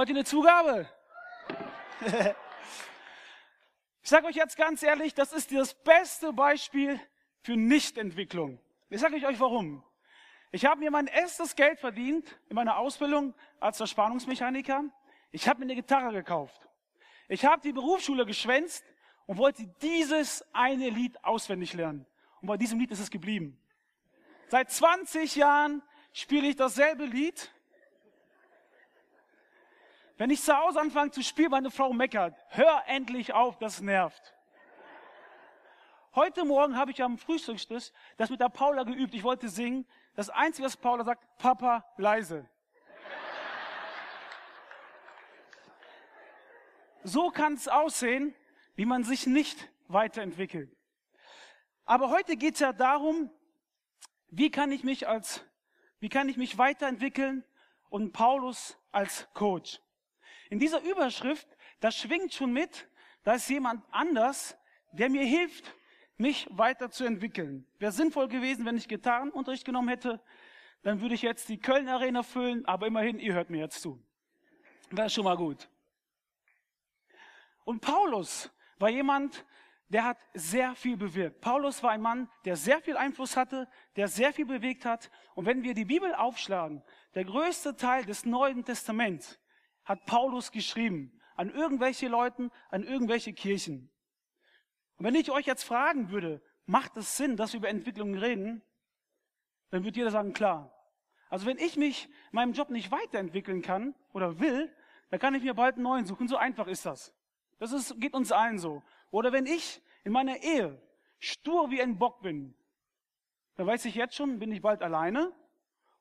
ihr 0.09 0.15
eine 0.15 0.25
Zugabe? 0.25 0.89
sage 4.11 4.27
euch 4.27 4.37
jetzt 4.37 4.57
ganz 4.57 4.83
ehrlich, 4.83 5.15
das 5.15 5.33
ist 5.33 5.53
das 5.53 5.75
beste 5.75 6.33
Beispiel 6.33 7.01
für 7.43 7.57
Nichtentwicklung. 7.57 8.61
Ich 8.89 9.01
sage 9.01 9.25
euch 9.25 9.41
warum. 9.41 9.85
Ich 10.53 10.67
habe 10.67 10.81
mir 10.81 10.91
mein 10.91 11.07
erstes 11.07 11.55
Geld 11.55 11.79
verdient 11.79 12.37
in 12.49 12.57
meiner 12.57 12.77
Ausbildung 12.77 13.35
als 13.61 13.77
Verspannungsmechaniker. 13.77 14.83
Ich 15.31 15.49
habe 15.49 15.61
mir 15.61 15.67
eine 15.67 15.77
Gitarre 15.77 16.13
gekauft. 16.13 16.69
Ich 17.29 17.45
habe 17.45 17.63
die 17.63 17.73
Berufsschule 17.73 18.27
geschwänzt 18.27 18.85
und 19.27 19.39
wollte 19.39 19.65
dieses 19.81 20.45
eine 20.53 20.91
Lied 20.91 21.23
auswendig 21.25 21.73
lernen. 21.75 22.05
Und 22.41 22.49
bei 22.49 22.57
diesem 22.57 22.81
Lied 22.81 22.91
ist 22.91 22.99
es 22.99 23.11
geblieben. 23.11 23.63
Seit 24.49 24.73
20 24.73 25.37
Jahren 25.37 25.83
spiele 26.13 26.49
ich 26.49 26.57
dasselbe 26.57 27.05
Lied. 27.05 27.53
Wenn 30.21 30.29
ich 30.29 30.43
zu 30.43 30.55
Hause 30.55 30.79
anfange 30.79 31.13
zu 31.13 31.23
spielen, 31.23 31.51
meine 31.51 31.71
Frau 31.71 31.95
meckert. 31.95 32.37
Hör 32.49 32.83
endlich 32.87 33.33
auf, 33.33 33.57
das 33.57 33.81
nervt. 33.81 34.35
Heute 36.15 36.45
Morgen 36.45 36.77
habe 36.77 36.91
ich 36.91 37.03
am 37.03 37.17
Frühstückstisch 37.17 37.91
das 38.19 38.29
mit 38.29 38.39
der 38.39 38.51
Paula 38.51 38.83
geübt. 38.83 39.15
Ich 39.15 39.23
wollte 39.23 39.49
singen. 39.49 39.87
Das 40.17 40.29
Einzige, 40.29 40.67
was 40.67 40.77
Paula 40.77 41.05
sagt, 41.05 41.27
Papa, 41.39 41.87
leise. 41.97 42.47
So 47.03 47.31
kann 47.31 47.55
es 47.55 47.67
aussehen, 47.67 48.35
wie 48.75 48.85
man 48.85 49.05
sich 49.05 49.27
nicht 49.27 49.71
weiterentwickelt. 49.89 50.71
Aber 51.87 52.11
heute 52.11 52.37
geht 52.37 52.57
es 52.57 52.61
ja 52.61 52.75
darum, 52.75 53.31
wie 54.29 54.51
kann 54.51 54.71
ich 54.71 54.85
mich 54.85 55.09
als, 55.09 55.43
wie 55.99 56.11
kann 56.11 56.29
ich 56.29 56.37
mich 56.37 56.59
weiterentwickeln 56.59 57.43
und 57.89 58.13
Paulus 58.13 58.77
als 58.93 59.27
Coach. 59.33 59.81
In 60.51 60.59
dieser 60.59 60.83
Überschrift, 60.83 61.49
da 61.79 61.91
schwingt 61.91 62.35
schon 62.35 62.53
mit, 62.53 62.89
da 63.23 63.35
ist 63.35 63.49
jemand 63.49 63.83
anders, 63.93 64.59
der 64.93 65.09
mir 65.09 65.25
hilft, 65.25 65.73
mich 66.17 66.47
weiterzuentwickeln. 66.51 67.67
Wäre 67.79 67.93
sinnvoll 67.93 68.29
gewesen, 68.29 68.67
wenn 68.67 68.77
ich 68.77 68.89
Gitarrenunterricht 68.89 69.65
genommen 69.65 69.89
hätte, 69.89 70.21
dann 70.83 71.01
würde 71.01 71.15
ich 71.15 71.23
jetzt 71.23 71.49
die 71.49 71.59
Köln 71.59 71.89
Arena 71.89 72.23
füllen, 72.23 72.67
aber 72.67 72.89
immerhin, 72.89 73.19
ihr 73.21 73.33
hört 73.35 73.49
mir 73.49 73.59
jetzt 73.59 73.81
zu. 73.81 74.03
Wäre 74.91 75.09
schon 75.09 75.25
mal 75.25 75.37
gut. 75.37 75.71
Und 77.65 77.81
Paulus 77.81 78.51
war 78.79 78.91
jemand, 78.91 79.45
der 79.89 80.05
hat 80.05 80.19
sehr 80.35 80.75
viel 80.75 80.97
bewirkt. 80.97 81.41
Paulus 81.41 81.83
war 81.83 81.93
ein 81.93 82.01
Mann, 82.01 82.29
der 82.45 82.57
sehr 82.57 82.81
viel 82.81 82.97
Einfluss 82.97 83.37
hatte, 83.37 83.69
der 83.95 84.09
sehr 84.09 84.33
viel 84.33 84.47
bewegt 84.47 84.85
hat. 84.85 85.11
Und 85.35 85.47
wenn 85.47 85.63
wir 85.63 85.75
die 85.75 85.85
Bibel 85.85 86.13
aufschlagen, 86.15 86.83
der 87.15 87.25
größte 87.25 87.77
Teil 87.77 88.05
des 88.05 88.25
Neuen 88.25 88.65
Testaments 88.65 89.39
hat 89.85 90.05
Paulus 90.07 90.53
geschrieben 90.53 91.21
an 91.37 91.51
irgendwelche 91.51 92.09
Leuten, 92.09 92.51
an 92.69 92.85
irgendwelche 92.85 93.33
Kirchen. 93.33 93.91
Und 94.97 95.07
wenn 95.07 95.15
ich 95.15 95.31
euch 95.31 95.47
jetzt 95.47 95.65
fragen 95.65 96.11
würde, 96.11 96.43
macht 96.67 96.97
es 96.99 97.17
Sinn, 97.17 97.37
dass 97.37 97.55
wir 97.55 97.59
über 97.59 97.71
Entwicklung 97.71 98.15
reden, 98.15 98.63
dann 99.71 99.85
wird 99.85 99.97
jeder 99.97 100.11
sagen, 100.11 100.35
klar. 100.35 100.71
Also 101.31 101.47
wenn 101.47 101.59
ich 101.59 101.77
mich 101.77 102.07
in 102.07 102.13
meinem 102.33 102.53
Job 102.53 102.71
nicht 102.71 102.91
weiterentwickeln 102.91 103.63
kann 103.63 103.95
oder 104.13 104.39
will, 104.39 104.71
dann 105.11 105.19
kann 105.19 105.35
ich 105.35 105.43
mir 105.43 105.55
bald 105.55 105.77
einen 105.77 105.85
neuen 105.85 106.05
suchen. 106.05 106.29
So 106.29 106.37
einfach 106.37 106.67
ist 106.67 106.85
das. 106.85 107.15
Das 107.59 107.73
ist, 107.73 107.99
geht 108.01 108.15
uns 108.15 108.33
allen 108.33 108.59
so. 108.59 108.83
Oder 109.11 109.33
wenn 109.33 109.47
ich 109.47 109.81
in 110.05 110.13
meiner 110.13 110.43
Ehe 110.43 110.81
stur 111.19 111.71
wie 111.71 111.81
ein 111.81 111.99
Bock 111.99 112.21
bin, 112.21 112.55
dann 113.57 113.67
weiß 113.67 113.85
ich 113.85 113.95
jetzt 113.95 114.15
schon, 114.15 114.39
bin 114.39 114.53
ich 114.53 114.61
bald 114.61 114.83
alleine 114.83 115.33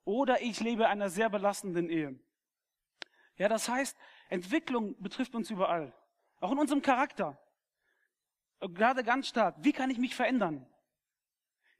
oder 0.04 0.42
ich 0.42 0.60
lebe 0.60 0.82
in 0.82 0.88
einer 0.88 1.10
sehr 1.10 1.30
belastenden 1.30 1.88
Ehe. 1.88 2.18
Ja, 3.40 3.48
das 3.48 3.70
heißt, 3.70 3.96
Entwicklung 4.28 5.00
betrifft 5.00 5.34
uns 5.34 5.48
überall. 5.48 5.94
Auch 6.40 6.52
in 6.52 6.58
unserem 6.58 6.82
Charakter 6.82 7.38
gerade 8.60 9.02
ganz 9.02 9.28
stark, 9.28 9.56
wie 9.60 9.72
kann 9.72 9.88
ich 9.88 9.96
mich 9.96 10.14
verändern? 10.14 10.66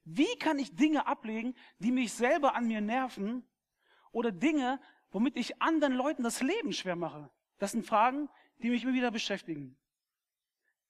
Wie 0.05 0.39
kann 0.39 0.59
ich 0.59 0.75
Dinge 0.75 1.07
ablegen, 1.07 1.55
die 1.79 1.93
mich 1.93 2.15
selber 2.15 2.55
an 2.55 2.67
mir 2.67 2.81
nerven 2.81 3.47
oder 4.11 4.33
Dinge, 4.33 4.81
womit 5.11 5.37
ich 5.37 5.61
anderen 5.61 5.93
Leuten 5.93 6.23
das 6.23 6.41
Leben 6.41 6.73
schwer 6.73 6.97
mache? 6.97 7.29
Das 7.59 7.73
sind 7.73 7.85
Fragen, 7.85 8.31
die 8.63 8.71
mich 8.71 8.85
immer 8.85 8.95
wieder 8.95 9.11
beschäftigen. 9.11 9.77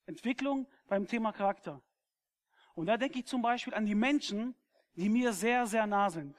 Entwicklung 0.06 0.68
beim 0.86 1.08
Thema 1.08 1.32
Charakter. 1.32 1.82
Und 2.74 2.86
da 2.86 2.96
denke 2.96 3.18
ich 3.18 3.26
zum 3.26 3.42
Beispiel 3.42 3.74
an 3.74 3.86
die 3.86 3.96
Menschen, 3.96 4.54
die 4.94 5.08
mir 5.08 5.32
sehr, 5.32 5.66
sehr 5.66 5.88
nah 5.88 6.10
sind. 6.10 6.36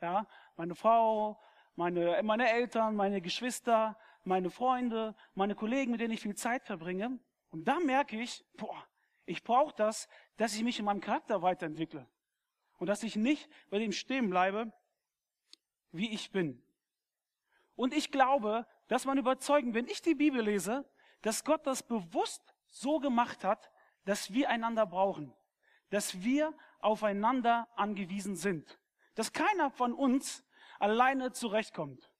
Ja, 0.00 0.26
meine 0.56 0.74
Frau, 0.74 1.40
meine, 1.78 2.20
meine 2.24 2.50
Eltern, 2.50 2.96
meine 2.96 3.20
Geschwister, 3.20 3.96
meine 4.24 4.50
Freunde, 4.50 5.14
meine 5.34 5.54
Kollegen, 5.54 5.92
mit 5.92 6.00
denen 6.00 6.12
ich 6.12 6.20
viel 6.20 6.34
Zeit 6.34 6.64
verbringe. 6.64 7.20
Und 7.50 7.68
da 7.68 7.78
merke 7.78 8.20
ich, 8.20 8.44
boah, 8.56 8.84
ich 9.26 9.44
brauche 9.44 9.74
das, 9.76 10.08
dass 10.36 10.56
ich 10.56 10.64
mich 10.64 10.80
in 10.80 10.84
meinem 10.84 11.00
Charakter 11.00 11.40
weiterentwickle. 11.40 12.04
Und 12.78 12.88
dass 12.88 13.04
ich 13.04 13.14
nicht 13.14 13.48
bei 13.70 13.78
dem 13.78 13.92
stehen 13.92 14.28
bleibe, 14.28 14.72
wie 15.92 16.12
ich 16.12 16.32
bin. 16.32 16.60
Und 17.76 17.94
ich 17.94 18.10
glaube, 18.10 18.66
dass 18.88 19.04
man 19.04 19.16
überzeugen, 19.16 19.72
wenn 19.72 19.86
ich 19.86 20.02
die 20.02 20.16
Bibel 20.16 20.42
lese, 20.42 20.84
dass 21.22 21.44
Gott 21.44 21.64
das 21.64 21.84
bewusst 21.84 22.42
so 22.66 22.98
gemacht 22.98 23.44
hat, 23.44 23.70
dass 24.04 24.32
wir 24.32 24.50
einander 24.50 24.84
brauchen. 24.84 25.32
Dass 25.90 26.22
wir 26.24 26.54
aufeinander 26.80 27.68
angewiesen 27.76 28.34
sind. 28.34 28.80
Dass 29.14 29.32
keiner 29.32 29.70
von 29.70 29.92
uns 29.92 30.42
alleine 30.78 31.32
zurechtkommt. 31.32 32.10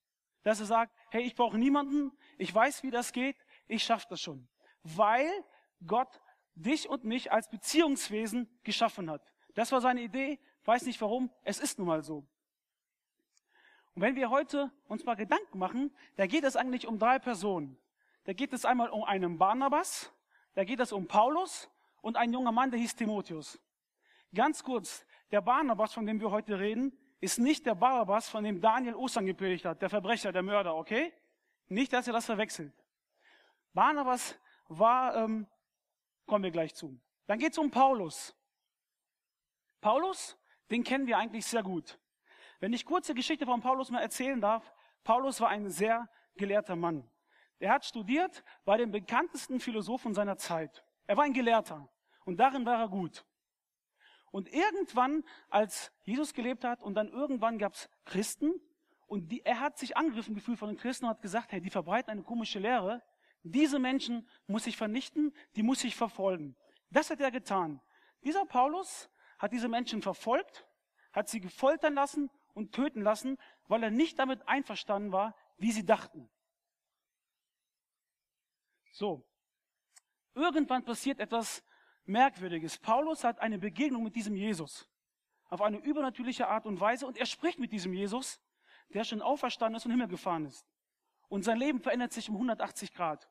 Dass 0.43 0.61
er 0.61 0.67
sagt, 0.67 0.95
hey, 1.11 1.23
ich 1.23 1.35
brauche 1.35 1.59
niemanden, 1.59 2.13
ich 2.39 2.55
weiß, 2.55 2.83
wie 2.83 2.91
das 2.91 3.13
geht, 3.13 3.37
ich 3.67 3.85
schaffe 3.85 4.07
das 4.11 4.21
schon 4.21 4.49
weil 4.97 5.31
Gott 5.87 6.21
dich 6.55 6.89
und 6.89 7.05
mich 7.05 7.31
als 7.33 7.49
Beziehungswesen 7.49 8.49
geschaffen 8.63 9.11
hat. 9.11 9.23
Das 9.55 9.73
war 9.73 9.81
seine 9.81 10.03
Idee, 10.03 10.39
weiß 10.65 10.83
nicht 10.87 11.01
warum, 11.01 11.31
es 11.43 11.59
ist 11.59 11.79
nun 11.79 11.89
mal 11.89 12.03
so. 12.03 12.27
Und 13.95 14.03
wenn 14.03 14.17
wir 14.17 14.31
heute 14.31 14.71
uns 14.87 15.05
mal 15.05 15.15
Gedanken 15.15 15.59
machen, 15.59 15.95
da 16.17 16.27
geht 16.27 16.45
es 16.45 16.57
eigentlich 16.57 16.87
um 16.87 16.99
drei 16.99 17.19
Personen. 17.19 17.77
Da 18.25 18.33
geht 18.33 18.53
es 18.53 18.65
einmal 18.65 18.91
um 18.91 19.05
einen 19.05 19.39
Barnabas, 19.39 20.13
da 20.55 20.65
geht 20.65 20.81
es 20.81 20.93
um 20.93 21.07
Paulus 21.07 21.69
und 22.01 22.17
ein 22.17 22.33
junger 22.33 22.53
Mann, 22.53 22.71
der 22.71 22.79
hieß 22.79 22.97
Timotheus. 22.97 23.59
Ganz 24.35 24.63
kurz, 24.63 25.07
der 25.31 25.41
Barnabas, 25.41 25.95
von 25.95 26.07
dem 26.07 26.21
wir 26.21 26.31
heute 26.31 26.59
reden, 26.59 26.97
ist 27.21 27.39
nicht 27.39 27.67
der 27.67 27.75
Barabbas, 27.75 28.29
von 28.29 28.45
dem 28.45 28.61
Daniel 28.61 28.95
Ostern 28.95 29.27
gepredigt 29.27 29.65
hat, 29.65 29.83
der 29.83 29.91
Verbrecher, 29.91 30.33
der 30.33 30.43
Mörder, 30.43 30.75
okay? 30.77 31.13
Nicht, 31.67 31.93
dass 31.93 32.07
ihr 32.07 32.13
das 32.13 32.27
verwechselt. 32.27 32.73
Barnabas 33.75 34.39
war, 34.69 35.17
ähm, 35.17 35.47
kommen 36.27 36.45
wir 36.45 36.51
gleich 36.51 36.75
zu. 36.75 37.01
Dann 37.27 37.39
geht 37.39 37.53
es 37.53 37.59
um 37.59 37.71
Paulus. 37.71 38.35
Paulus, 39.81 40.39
den 40.71 40.85
kennen 40.85 41.07
wir 41.07 41.19
eigentlich 41.19 41.47
sehr 41.47 41.63
gut. 41.63 41.99
Wenn 42.61 42.73
ich 42.73 42.85
kurze 42.85 43.15
Geschichte 43.15 43.47
von 43.47 43.61
Paulus 43.61 43.91
mal 43.91 44.01
erzählen 44.01 44.41
darf, 44.41 44.73
Paulus 45.05 45.41
war 45.41 45.49
ein 45.49 45.71
sehr 45.71 46.09
gelehrter 46.37 46.77
Mann. 46.77 47.09
Er 47.59 47.73
hat 47.73 47.85
studiert 47.85 48.45
bei 48.65 48.77
den 48.77 48.91
bekanntesten 48.91 49.61
Philosophen 49.61 50.15
seiner 50.15 50.37
Zeit. 50.37 50.85
Er 51.07 51.17
war 51.17 51.25
ein 51.25 51.33
Gelehrter 51.33 51.89
und 52.25 52.39
darin 52.39 52.65
war 52.65 52.79
er 52.79 52.89
gut. 52.89 53.25
Und 54.31 54.53
irgendwann, 54.53 55.25
als 55.49 55.93
Jesus 56.05 56.35
gelebt 56.35 56.65
hat 56.65 56.83
und 56.83 56.95
dann 56.95 57.09
irgendwann 57.09 57.59
gab 57.59 57.75
es 57.75 57.89
Christen 58.05 58.53
und 59.07 59.33
die, 59.33 59.45
er 59.45 59.61
hat 59.61 59.79
sich 59.79 59.97
angegriffen 59.97 60.35
gefühlt 60.35 60.59
von 60.59 60.69
den 60.69 60.77
Christen 60.77 61.07
und 61.07 61.11
hat 61.11 61.23
gesagt, 61.23 61.53
hey, 61.53 61.61
die 61.61 61.71
verbreiten 61.71 62.11
eine 62.11 62.23
komische 62.23 62.59
Lehre. 62.59 63.03
Diese 63.43 63.79
Menschen 63.79 64.29
muss 64.47 64.67
ich 64.67 64.77
vernichten, 64.77 65.35
die 65.57 65.63
muss 65.63 65.83
ich 65.85 65.97
verfolgen. 65.97 66.57
Das 66.91 67.11
hat 67.11 67.21
er 67.21 67.31
getan. 67.31 67.81
Dieser 68.23 68.45
Paulus 68.45 69.09
hat 69.39 69.53
diese 69.53 69.69
Menschen 69.69 70.03
verfolgt, 70.03 70.67
hat 71.13 71.29
sie 71.29 71.41
gefoltern 71.41 71.95
lassen 71.95 72.31
und 72.53 72.75
töten 72.75 73.03
lassen, 73.03 73.39
weil 73.69 73.83
er 73.83 73.91
nicht 73.91 74.19
damit 74.19 74.47
einverstanden 74.49 75.13
war, 75.13 75.35
wie 75.57 75.73
sie 75.73 75.87
dachten. 75.87 76.29
So. 78.93 79.25
Irgendwann 80.35 80.85
passiert 80.85 81.21
etwas 81.21 81.63
Merkwürdiges. 82.09 82.79
Paulus 82.79 83.25
hat 83.25 83.41
eine 83.41 83.59
Begegnung 83.59 84.03
mit 84.03 84.17
diesem 84.17 84.35
Jesus. 84.35 84.89
Auf 85.49 85.63
eine 85.63 85.79
übernatürliche 85.79 86.49
Art 86.49 86.67
und 86.67 86.81
Weise. 86.81 87.07
Und 87.07 87.19
er 87.19 87.27
spricht 87.27 87.59
mit 87.59 87.73
diesem 87.73 87.93
Jesus, 87.93 88.41
der 88.95 89.05
schon 89.05 89.23
auferstanden 89.23 89.77
ist 89.77 89.85
und 89.85 89.93
Himmel 89.93 90.09
gefahren 90.09 90.47
ist. 90.47 90.67
Und 91.29 91.43
sein 91.43 91.59
Leben 91.59 91.81
verändert 91.81 92.13
sich 92.13 92.29
um 92.29 92.37
180 92.37 92.95
Grad. 92.95 93.29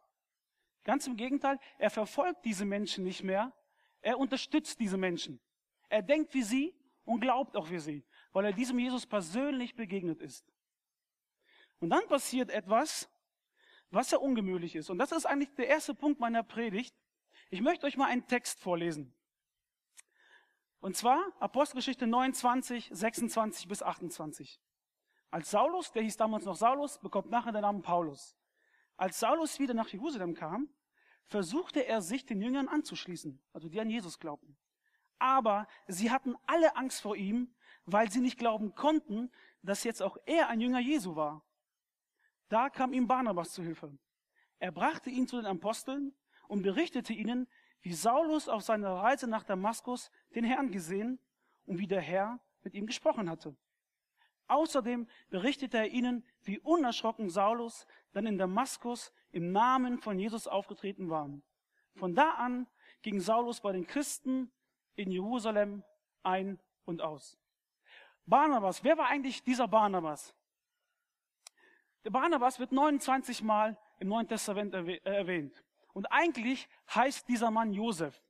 Ganz 0.83 1.07
im 1.07 1.17
Gegenteil, 1.17 1.59
er 1.77 1.89
verfolgt 1.89 2.45
diese 2.45 2.63
Menschen 2.63 3.03
nicht 3.03 3.23
mehr, 3.23 3.51
er 4.01 4.19
unterstützt 4.19 4.79
diese 4.79 4.97
Menschen. 4.97 5.39
Er 5.89 6.01
denkt 6.01 6.33
wie 6.33 6.43
sie 6.43 6.75
und 7.03 7.19
glaubt 7.19 7.57
auch 7.57 7.69
wie 7.69 7.79
sie, 7.79 8.05
weil 8.31 8.45
er 8.45 8.53
diesem 8.53 8.79
Jesus 8.79 9.05
persönlich 9.05 9.75
begegnet 9.75 10.21
ist. 10.21 10.45
Und 11.79 11.89
dann 11.89 12.07
passiert 12.07 12.51
etwas, 12.51 13.09
was 13.89 14.11
ja 14.11 14.17
ungemütlich 14.17 14.75
ist. 14.75 14.89
Und 14.89 14.97
das 14.97 15.11
ist 15.11 15.25
eigentlich 15.25 15.53
der 15.55 15.67
erste 15.67 15.93
Punkt 15.93 16.19
meiner 16.19 16.43
Predigt. 16.43 16.95
Ich 17.49 17.61
möchte 17.61 17.85
euch 17.85 17.95
mal 17.95 18.07
einen 18.07 18.27
Text 18.27 18.59
vorlesen. 18.59 19.13
Und 20.79 20.97
zwar 20.97 21.31
Apostelgeschichte 21.39 22.05
29, 22.05 22.89
26 22.91 23.69
bis 23.69 23.81
28. 23.81 24.61
Als 25.31 25.51
Saulus, 25.51 25.91
der 25.93 26.03
hieß 26.03 26.17
damals 26.17 26.43
noch 26.43 26.57
Saulus, 26.57 26.99
bekommt 26.99 27.29
nachher 27.29 27.53
den 27.53 27.61
Namen 27.61 27.81
Paulus. 27.81 28.35
Als 28.97 29.19
Saulus 29.19 29.59
wieder 29.59 29.73
nach 29.73 29.87
Jerusalem 29.87 30.33
kam, 30.33 30.69
versuchte 31.25 31.85
er 31.85 32.01
sich 32.01 32.25
den 32.25 32.41
Jüngern 32.41 32.67
anzuschließen, 32.67 33.41
also 33.53 33.69
die 33.69 33.79
an 33.79 33.89
Jesus 33.89 34.19
glaubten. 34.19 34.57
Aber 35.17 35.67
sie 35.87 36.11
hatten 36.11 36.35
alle 36.45 36.75
Angst 36.75 37.01
vor 37.01 37.15
ihm, 37.15 37.55
weil 37.85 38.11
sie 38.11 38.19
nicht 38.19 38.37
glauben 38.37 38.75
konnten, 38.75 39.31
dass 39.61 39.85
jetzt 39.85 40.01
auch 40.03 40.17
er 40.25 40.49
ein 40.49 40.59
Jünger 40.59 40.79
Jesu 40.79 41.15
war. 41.15 41.45
Da 42.49 42.69
kam 42.69 42.91
ihm 42.91 43.07
Barnabas 43.07 43.51
zu 43.51 43.63
Hilfe. 43.63 43.97
Er 44.59 44.71
brachte 44.71 45.09
ihn 45.09 45.27
zu 45.27 45.37
den 45.37 45.45
Aposteln 45.45 46.13
und 46.47 46.61
berichtete 46.61 47.13
ihnen, 47.13 47.47
wie 47.81 47.93
Saulus 47.93 48.49
auf 48.49 48.63
seiner 48.63 48.93
Reise 48.95 49.27
nach 49.27 49.43
Damaskus 49.43 50.11
den 50.35 50.43
Herrn 50.43 50.71
gesehen 50.71 51.19
und 51.65 51.79
wie 51.79 51.87
der 51.87 52.01
Herr 52.01 52.39
mit 52.63 52.73
ihm 52.73 52.85
gesprochen 52.85 53.29
hatte. 53.29 53.55
Außerdem 54.47 55.07
berichtete 55.29 55.77
er 55.77 55.87
ihnen, 55.87 56.25
wie 56.43 56.59
unerschrocken 56.59 57.29
Saulus 57.29 57.85
dann 58.13 58.25
in 58.25 58.37
Damaskus 58.37 59.11
im 59.31 59.51
Namen 59.51 59.99
von 59.99 60.17
Jesus 60.17 60.47
aufgetreten 60.47 61.09
war. 61.09 61.29
Von 61.95 62.15
da 62.15 62.31
an 62.31 62.67
ging 63.01 63.19
Saulus 63.19 63.59
bei 63.59 63.73
den 63.73 63.85
Christen 63.85 64.51
in 64.95 65.11
Jerusalem 65.11 65.83
ein 66.23 66.59
und 66.85 67.01
aus. 67.01 67.37
Barnabas, 68.25 68.83
wer 68.83 68.97
war 68.97 69.07
eigentlich 69.07 69.43
dieser 69.43 69.67
Barnabas? 69.67 70.33
Der 72.03 72.11
Barnabas 72.11 72.59
wird 72.59 72.71
29 72.71 73.43
Mal 73.43 73.77
im 73.99 74.07
Neuen 74.09 74.27
Testament 74.27 74.73
äh, 74.73 74.97
erwähnt. 75.03 75.63
Und 75.97 76.11
eigentlich 76.11 76.69
heißt 76.93 77.27
dieser 77.27 77.49
Mann 77.49 77.73
Josef. 77.73 78.21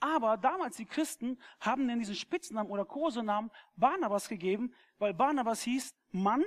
Aber 0.00 0.36
damals 0.36 0.76
die 0.76 0.84
Christen 0.84 1.40
haben 1.58 1.88
denn 1.88 1.98
diesen 1.98 2.14
Spitznamen 2.14 2.70
oder 2.70 2.84
Kosenamen 2.84 3.50
Barnabas 3.74 4.28
gegeben, 4.28 4.74
weil 4.98 5.14
Barnabas 5.14 5.62
hieß 5.62 5.94
Mann, 6.10 6.44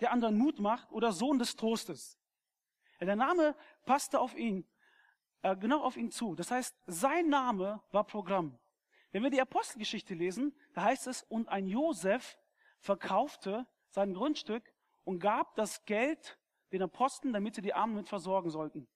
der 0.00 0.10
anderen 0.10 0.38
Mut 0.38 0.58
macht 0.58 0.90
oder 0.90 1.12
Sohn 1.12 1.38
des 1.38 1.54
Trostes. 1.54 2.18
Der 3.00 3.14
Name 3.14 3.54
passte 3.84 4.18
auf 4.18 4.36
ihn, 4.36 4.66
äh, 5.42 5.54
genau 5.54 5.82
auf 5.82 5.96
ihn 5.96 6.10
zu. 6.10 6.34
Das 6.34 6.50
heißt, 6.50 6.76
sein 6.88 7.28
Name 7.28 7.80
war 7.92 8.02
Programm. 8.02 8.58
Wenn 9.12 9.22
wir 9.22 9.30
die 9.30 9.40
Apostelgeschichte 9.40 10.14
lesen, 10.14 10.52
da 10.74 10.82
heißt 10.82 11.06
es, 11.06 11.22
und 11.22 11.48
ein 11.48 11.68
Josef 11.68 12.36
verkaufte 12.80 13.68
sein 13.90 14.14
Grundstück 14.14 14.64
und 15.04 15.20
gab 15.20 15.54
das 15.54 15.84
Geld 15.84 16.40
den 16.72 16.82
Aposteln, 16.82 17.32
damit 17.32 17.54
sie 17.54 17.62
die 17.62 17.72
Armen 17.72 17.94
mit 17.94 18.08
versorgen 18.08 18.50
sollten. 18.50 18.88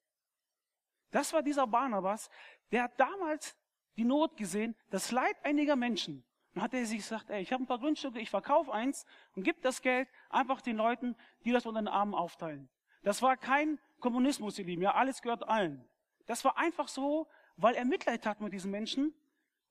Das 1.11 1.33
war 1.33 1.43
dieser 1.43 1.67
Barnabas, 1.67 2.31
der 2.71 2.85
hat 2.85 2.99
damals 2.99 3.57
die 3.97 4.05
Not 4.05 4.37
gesehen, 4.37 4.77
das 4.91 5.11
Leid 5.11 5.37
einiger 5.43 5.77
Menschen. 5.77 6.25
Dann 6.55 6.65
hat 6.65 6.75
er 6.75 6.85
sich 6.85 6.99
gesagt, 6.99 7.31
ey, 7.31 7.43
ich 7.43 7.53
habe 7.53 7.63
ein 7.63 7.67
paar 7.67 7.79
Grundstücke, 7.79 8.21
ich 8.21 8.31
verkaufe 8.31 8.73
eins 8.73 9.07
und 9.37 9.43
gib 9.45 9.63
das 9.63 9.83
Geld 9.83 10.09
einfach 10.31 10.61
den 10.61 10.77
Leuten, 10.77 11.17
die 11.45 11.53
das 11.53 11.67
unter 11.67 11.81
den 11.81 11.89
Armen 11.89 12.15
aufteilen. 12.15 12.69
Das 13.03 13.23
war 13.23 13.37
kein 13.37 13.79
Kommunismus, 14.01 14.59
ihr 14.59 14.65
Lieben, 14.65 14.83
ja, 14.83 14.95
alles 14.95 15.23
gehört 15.23 15.49
allen. 15.49 15.89
Das 16.27 16.45
war 16.45 16.59
einfach 16.59 16.89
so, 16.89 17.29
weil 17.57 17.75
er 17.75 17.85
Mitleid 17.85 18.27
hat 18.27 18.41
mit 18.41 18.53
diesen 18.53 18.71
Menschen 18.71 19.15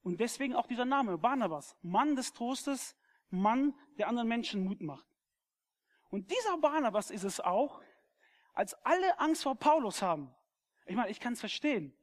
und 0.03 0.19
deswegen 0.19 0.55
auch 0.55 0.67
dieser 0.67 0.86
Name, 0.86 1.17
Barnabas, 1.17 1.75
Mann 1.81 2.15
des 2.15 2.34
Trostes, 2.34 2.96
Mann, 3.29 3.74
der 3.98 4.08
anderen 4.08 4.27
Menschen 4.27 4.63
Mut 4.63 4.81
macht. 4.81 5.05
Und 6.10 6.31
dieser 6.31 6.58
Barnabas 6.58 7.12
ist 7.12 7.24
es 7.24 7.39
auch, 7.39 7.81
als 8.53 8.74
alle 8.86 9.19
Angst 9.19 9.43
vor 9.43 9.55
Paulus 9.55 10.01
haben. 10.01 10.34
Ich 10.89 10.96
meine, 10.96 11.12
ich 11.12 11.19
kann 11.19 11.34
es 11.34 11.39
verstehen. 11.39 11.96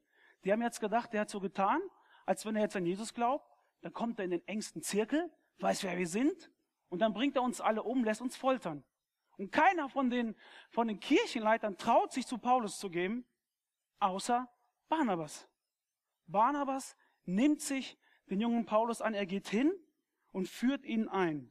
Die 0.44 0.52
haben 0.52 0.62
jetzt 0.62 0.78
gedacht, 0.78 1.12
der 1.12 1.22
hat 1.22 1.28
so 1.28 1.40
getan, 1.40 1.80
als 2.24 2.46
wenn 2.46 2.54
er 2.54 2.62
jetzt 2.62 2.76
an 2.76 2.86
Jesus 2.86 3.12
glaubt. 3.12 3.44
Dann 3.80 3.92
kommt 3.92 4.20
er 4.20 4.24
in 4.24 4.30
den 4.30 4.46
engsten 4.46 4.80
Zirkel, 4.80 5.28
weiß, 5.58 5.82
wer 5.82 5.98
wir 5.98 6.06
sind, 6.06 6.52
und 6.88 7.00
dann 7.00 7.12
bringt 7.12 7.34
er 7.34 7.42
uns 7.42 7.60
alle 7.60 7.82
um, 7.82 8.04
lässt 8.04 8.20
uns 8.20 8.36
foltern. 8.36 8.84
Und 9.38 9.50
keiner 9.50 9.88
von 9.88 10.08
den, 10.08 10.36
von 10.70 10.86
den 10.86 11.00
Kirchenleitern 11.00 11.76
traut 11.76 12.12
sich 12.12 12.28
zu 12.28 12.38
Paulus 12.38 12.78
zu 12.78 12.88
geben, 12.88 13.26
außer 13.98 14.48
Barnabas. 14.88 15.48
Barnabas 16.28 16.96
nimmt 17.24 17.60
sich 17.60 17.98
den 18.30 18.40
jungen 18.40 18.66
Paulus 18.66 19.02
an, 19.02 19.14
er 19.14 19.26
geht 19.26 19.48
hin 19.48 19.74
und 20.30 20.48
führt 20.48 20.84
ihn 20.84 21.08
ein. 21.08 21.50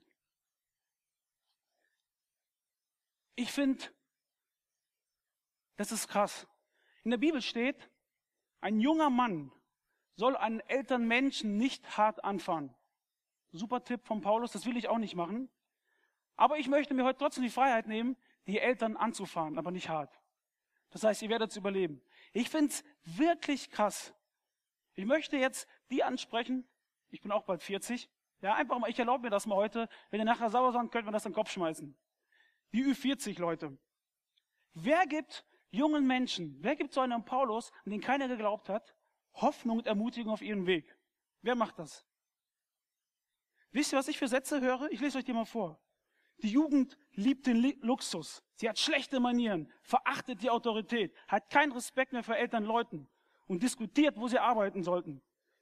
Ich 3.36 3.52
finde, 3.52 3.84
das 5.76 5.91
ist 5.91 6.08
krass. 6.08 6.48
In 7.06 7.12
der 7.12 7.20
Bibel 7.20 7.41
steht, 7.41 7.89
ein 8.62 8.80
junger 8.80 9.12
Mann 9.12 9.52
soll 10.15 10.36
einen 10.36 10.60
älteren 10.62 11.08
Menschen 11.08 11.56
nicht 11.56 11.98
hart 11.98 12.24
anfahren. 12.24 12.74
Super 13.52 13.84
Tipp 13.84 14.06
von 14.08 14.22
Paulus, 14.22 14.52
das 14.52 14.65
will 14.65 14.76
ich 14.76 14.88
auch 14.88 14.98
nicht 14.98 15.15
machen. 15.15 15.50
Aber 16.36 16.58
ich 16.58 16.68
möchte 16.68 16.96
mir 16.96 17.06
heute 17.06 17.20
trotzdem 17.20 17.44
die 17.44 17.52
Freiheit 17.52 17.86
nehmen, 17.86 18.18
die 18.48 18.60
Eltern 18.60 18.98
anzufahren, 18.98 19.60
aber 19.60 19.70
nicht 19.70 19.88
hart. 19.88 20.20
Das 20.89 21.04
heißt, 21.04 21.22
ihr 21.22 21.30
werdet 21.30 21.52
es 21.52 21.58
überleben. 21.58 22.02
Ich 22.34 22.50
finde 22.50 22.74
es 22.74 22.84
wirklich 23.04 23.70
krass. 23.70 24.15
Ich 24.96 25.06
möchte 25.06 25.38
jetzt 25.38 25.68
die 25.91 26.04
ansprechen. 26.04 26.68
Ich 27.12 27.22
bin 27.22 27.32
auch 27.32 27.44
bald 27.44 27.62
40. 27.62 28.10
Ja, 28.41 28.56
einfach 28.56 28.80
mal, 28.80 28.89
ich 28.89 28.98
erlaube 28.98 29.24
mir 29.24 29.30
das 29.30 29.46
mal 29.46 29.56
heute. 29.56 29.89
Wenn 30.10 30.22
ihr 30.22 30.26
nachher 30.26 30.50
sauer 30.50 30.72
seid, 30.72 30.91
könnt 30.91 31.08
ihr 31.08 31.12
das 31.12 31.26
in 31.26 31.34
den 31.34 31.36
Kopf 31.36 31.52
schmeißen. 31.52 31.96
Die 32.74 32.84
Ü40 32.84 33.39
Leute. 33.39 33.78
Wer 34.74 35.06
gibt 35.06 35.46
jungen 35.76 36.08
Menschen, 36.08 36.58
wer 36.62 36.76
gibt 36.76 36.94
so 36.94 37.02
einen 37.02 37.24
Paulus, 37.26 37.72
an 37.86 37.92
den 37.92 38.02
keiner 38.02 38.28
geglaubt 38.28 38.70
hat, 38.70 38.96
Hoffnung 39.34 39.78
und 39.78 39.88
Ermutigung 39.88 40.32
auf 40.32 40.42
ihren 40.42 40.66
Weg? 40.66 40.98
Wer 41.42 41.56
macht 41.56 41.78
das? 41.80 42.06
Wisst 43.72 43.94
ihr, 43.94 43.98
was 44.00 44.08
ich 44.08 44.18
für 44.18 44.28
Sätze 44.28 44.62
höre? 44.62 44.90
Ich 44.92 45.02
lese 45.02 45.18
euch 45.18 45.26
die 45.26 45.34
mal 45.34 45.46
vor. 45.46 45.80
Die 46.40 46.50
Jugend 46.50 46.98
liebt 47.14 47.48
den 47.48 47.80
Luxus. 47.82 48.44
Sie 48.56 48.70
hat 48.70 48.80
schlechte 48.80 49.20
Manieren, 49.20 49.72
verachtet 49.84 50.42
die 50.42 50.50
Autorität, 50.50 51.14
hat 51.28 51.50
keinen 51.50 51.72
Respekt 51.72 52.14
mehr 52.14 52.24
für 52.24 52.38
älteren 52.38 52.66
Leuten 52.66 53.08
und 53.48 53.64
diskutiert, 53.64 54.18
wo 54.18 54.28
sie 54.28 54.40
arbeiten 54.40 54.84
sollten. 54.84 55.22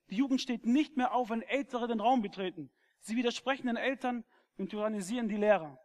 Die 0.09 0.15
Jugend 0.15 0.41
steht 0.41 0.65
nicht 0.65 0.97
mehr 0.97 1.13
auf, 1.13 1.29
wenn 1.29 1.41
Ältere 1.41 1.87
den 1.87 1.99
Raum 1.99 2.21
betreten. 2.21 2.71
Sie 2.99 3.15
widersprechen 3.15 3.67
den 3.67 3.77
Eltern 3.77 4.23
und 4.57 4.69
tyrannisieren 4.69 5.27
die 5.27 5.37
Lehrer. 5.37 5.79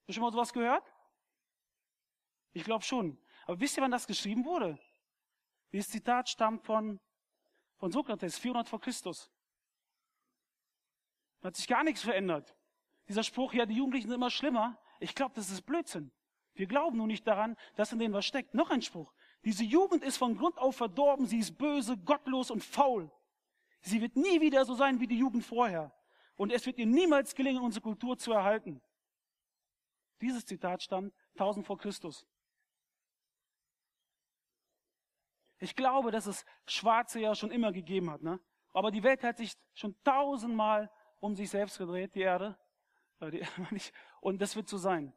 Hast 0.00 0.08
du 0.08 0.12
schon 0.14 0.22
mal 0.22 0.32
sowas 0.32 0.52
gehört? 0.52 0.92
Ich 2.52 2.64
glaube 2.64 2.84
schon. 2.84 3.18
Aber 3.46 3.60
wisst 3.60 3.76
ihr, 3.76 3.82
wann 3.82 3.90
das 3.90 4.06
geschrieben 4.06 4.44
wurde? 4.44 4.78
Dieses 5.72 5.88
Zitat 5.88 6.28
stammt 6.28 6.64
von, 6.64 7.00
von 7.76 7.90
Sokrates, 7.90 8.38
400 8.38 8.68
vor 8.68 8.80
Christus. 8.80 9.30
Da 11.40 11.48
hat 11.48 11.56
sich 11.56 11.66
gar 11.66 11.82
nichts 11.82 12.02
verändert. 12.02 12.56
Dieser 13.08 13.24
Spruch, 13.24 13.52
ja, 13.52 13.66
die 13.66 13.74
Jugendlichen 13.74 14.08
sind 14.08 14.16
immer 14.16 14.30
schlimmer. 14.30 14.78
Ich 15.00 15.14
glaube, 15.14 15.34
das 15.34 15.50
ist 15.50 15.62
Blödsinn. 15.62 16.12
Wir 16.54 16.66
glauben 16.66 16.98
nur 16.98 17.06
nicht 17.06 17.26
daran, 17.26 17.56
dass 17.74 17.92
in 17.92 17.98
denen 17.98 18.14
was 18.14 18.26
steckt. 18.26 18.54
Noch 18.54 18.70
ein 18.70 18.82
Spruch. 18.82 19.12
Diese 19.44 19.64
Jugend 19.64 20.04
ist 20.04 20.18
von 20.18 20.36
Grund 20.36 20.58
auf 20.58 20.76
verdorben. 20.76 21.26
Sie 21.26 21.38
ist 21.38 21.58
böse, 21.58 21.96
gottlos 21.96 22.50
und 22.50 22.62
faul. 22.62 23.10
Sie 23.80 24.00
wird 24.00 24.16
nie 24.16 24.40
wieder 24.40 24.64
so 24.64 24.74
sein 24.74 25.00
wie 25.00 25.08
die 25.08 25.18
Jugend 25.18 25.44
vorher. 25.44 25.92
Und 26.36 26.52
es 26.52 26.64
wird 26.66 26.78
ihr 26.78 26.86
niemals 26.86 27.34
gelingen, 27.34 27.62
unsere 27.62 27.82
Kultur 27.82 28.16
zu 28.16 28.32
erhalten. 28.32 28.80
Dieses 30.20 30.44
Zitat 30.46 30.82
stammt 30.82 31.12
1000 31.34 31.66
vor 31.66 31.78
Christus. 31.78 32.26
Ich 35.62 35.76
glaube, 35.76 36.10
dass 36.10 36.26
es 36.26 36.44
Schwarze 36.66 37.20
ja 37.20 37.36
schon 37.36 37.52
immer 37.52 37.70
gegeben 37.70 38.10
hat. 38.10 38.20
Ne? 38.20 38.40
Aber 38.72 38.90
die 38.90 39.04
Welt 39.04 39.22
hat 39.22 39.36
sich 39.36 39.54
schon 39.74 39.94
tausendmal 40.02 40.90
um 41.20 41.36
sich 41.36 41.50
selbst 41.50 41.78
gedreht, 41.78 42.16
die 42.16 42.22
Erde. 42.22 42.58
Äh, 43.20 43.44
und 44.20 44.42
das 44.42 44.56
wird 44.56 44.68
so 44.68 44.76
sein. 44.76 45.12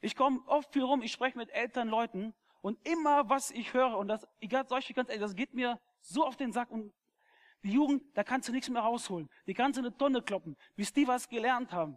Ich 0.00 0.16
komme 0.16 0.40
oft 0.46 0.72
viel 0.72 0.82
rum, 0.82 1.02
ich 1.02 1.12
spreche 1.12 1.38
mit 1.38 1.50
älteren 1.50 1.88
Leuten 1.88 2.34
und 2.62 2.84
immer, 2.84 3.30
was 3.30 3.52
ich 3.52 3.72
höre, 3.74 3.96
und 3.96 4.08
das, 4.08 4.26
egal, 4.40 4.66
solche 4.66 4.92
ganz 4.92 5.08
das 5.08 5.36
geht 5.36 5.54
mir 5.54 5.80
so 6.00 6.26
auf 6.26 6.36
den 6.36 6.52
Sack 6.52 6.72
und 6.72 6.92
die 7.62 7.72
Jugend, 7.72 8.02
da 8.16 8.24
kannst 8.24 8.48
du 8.48 8.52
nichts 8.52 8.68
mehr 8.68 8.82
rausholen. 8.82 9.30
Die 9.46 9.54
kannst 9.54 9.76
du 9.76 9.82
eine 9.82 9.96
Tonne 9.96 10.20
kloppen, 10.20 10.56
bis 10.74 10.92
die 10.92 11.06
was 11.06 11.28
gelernt 11.28 11.70
haben. 11.72 11.96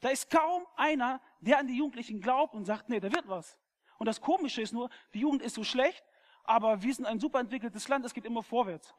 Da 0.00 0.08
ist 0.08 0.28
kaum 0.28 0.66
einer, 0.74 1.20
der 1.38 1.58
an 1.58 1.68
die 1.68 1.76
Jugendlichen 1.76 2.20
glaubt 2.20 2.54
und 2.54 2.64
sagt, 2.64 2.88
nee, 2.88 2.98
da 2.98 3.12
wird 3.12 3.28
was. 3.28 3.56
Und 3.98 4.06
das 4.06 4.20
Komische 4.20 4.60
ist 4.60 4.72
nur, 4.72 4.90
die 5.14 5.20
Jugend 5.20 5.42
ist 5.42 5.54
so 5.54 5.62
schlecht, 5.62 6.04
aber 6.48 6.82
wir 6.82 6.94
sind 6.94 7.04
ein 7.04 7.20
super 7.20 7.40
entwickeltes 7.40 7.88
Land, 7.88 8.06
es 8.06 8.14
geht 8.14 8.24
immer 8.24 8.42
vorwärts. 8.42 8.94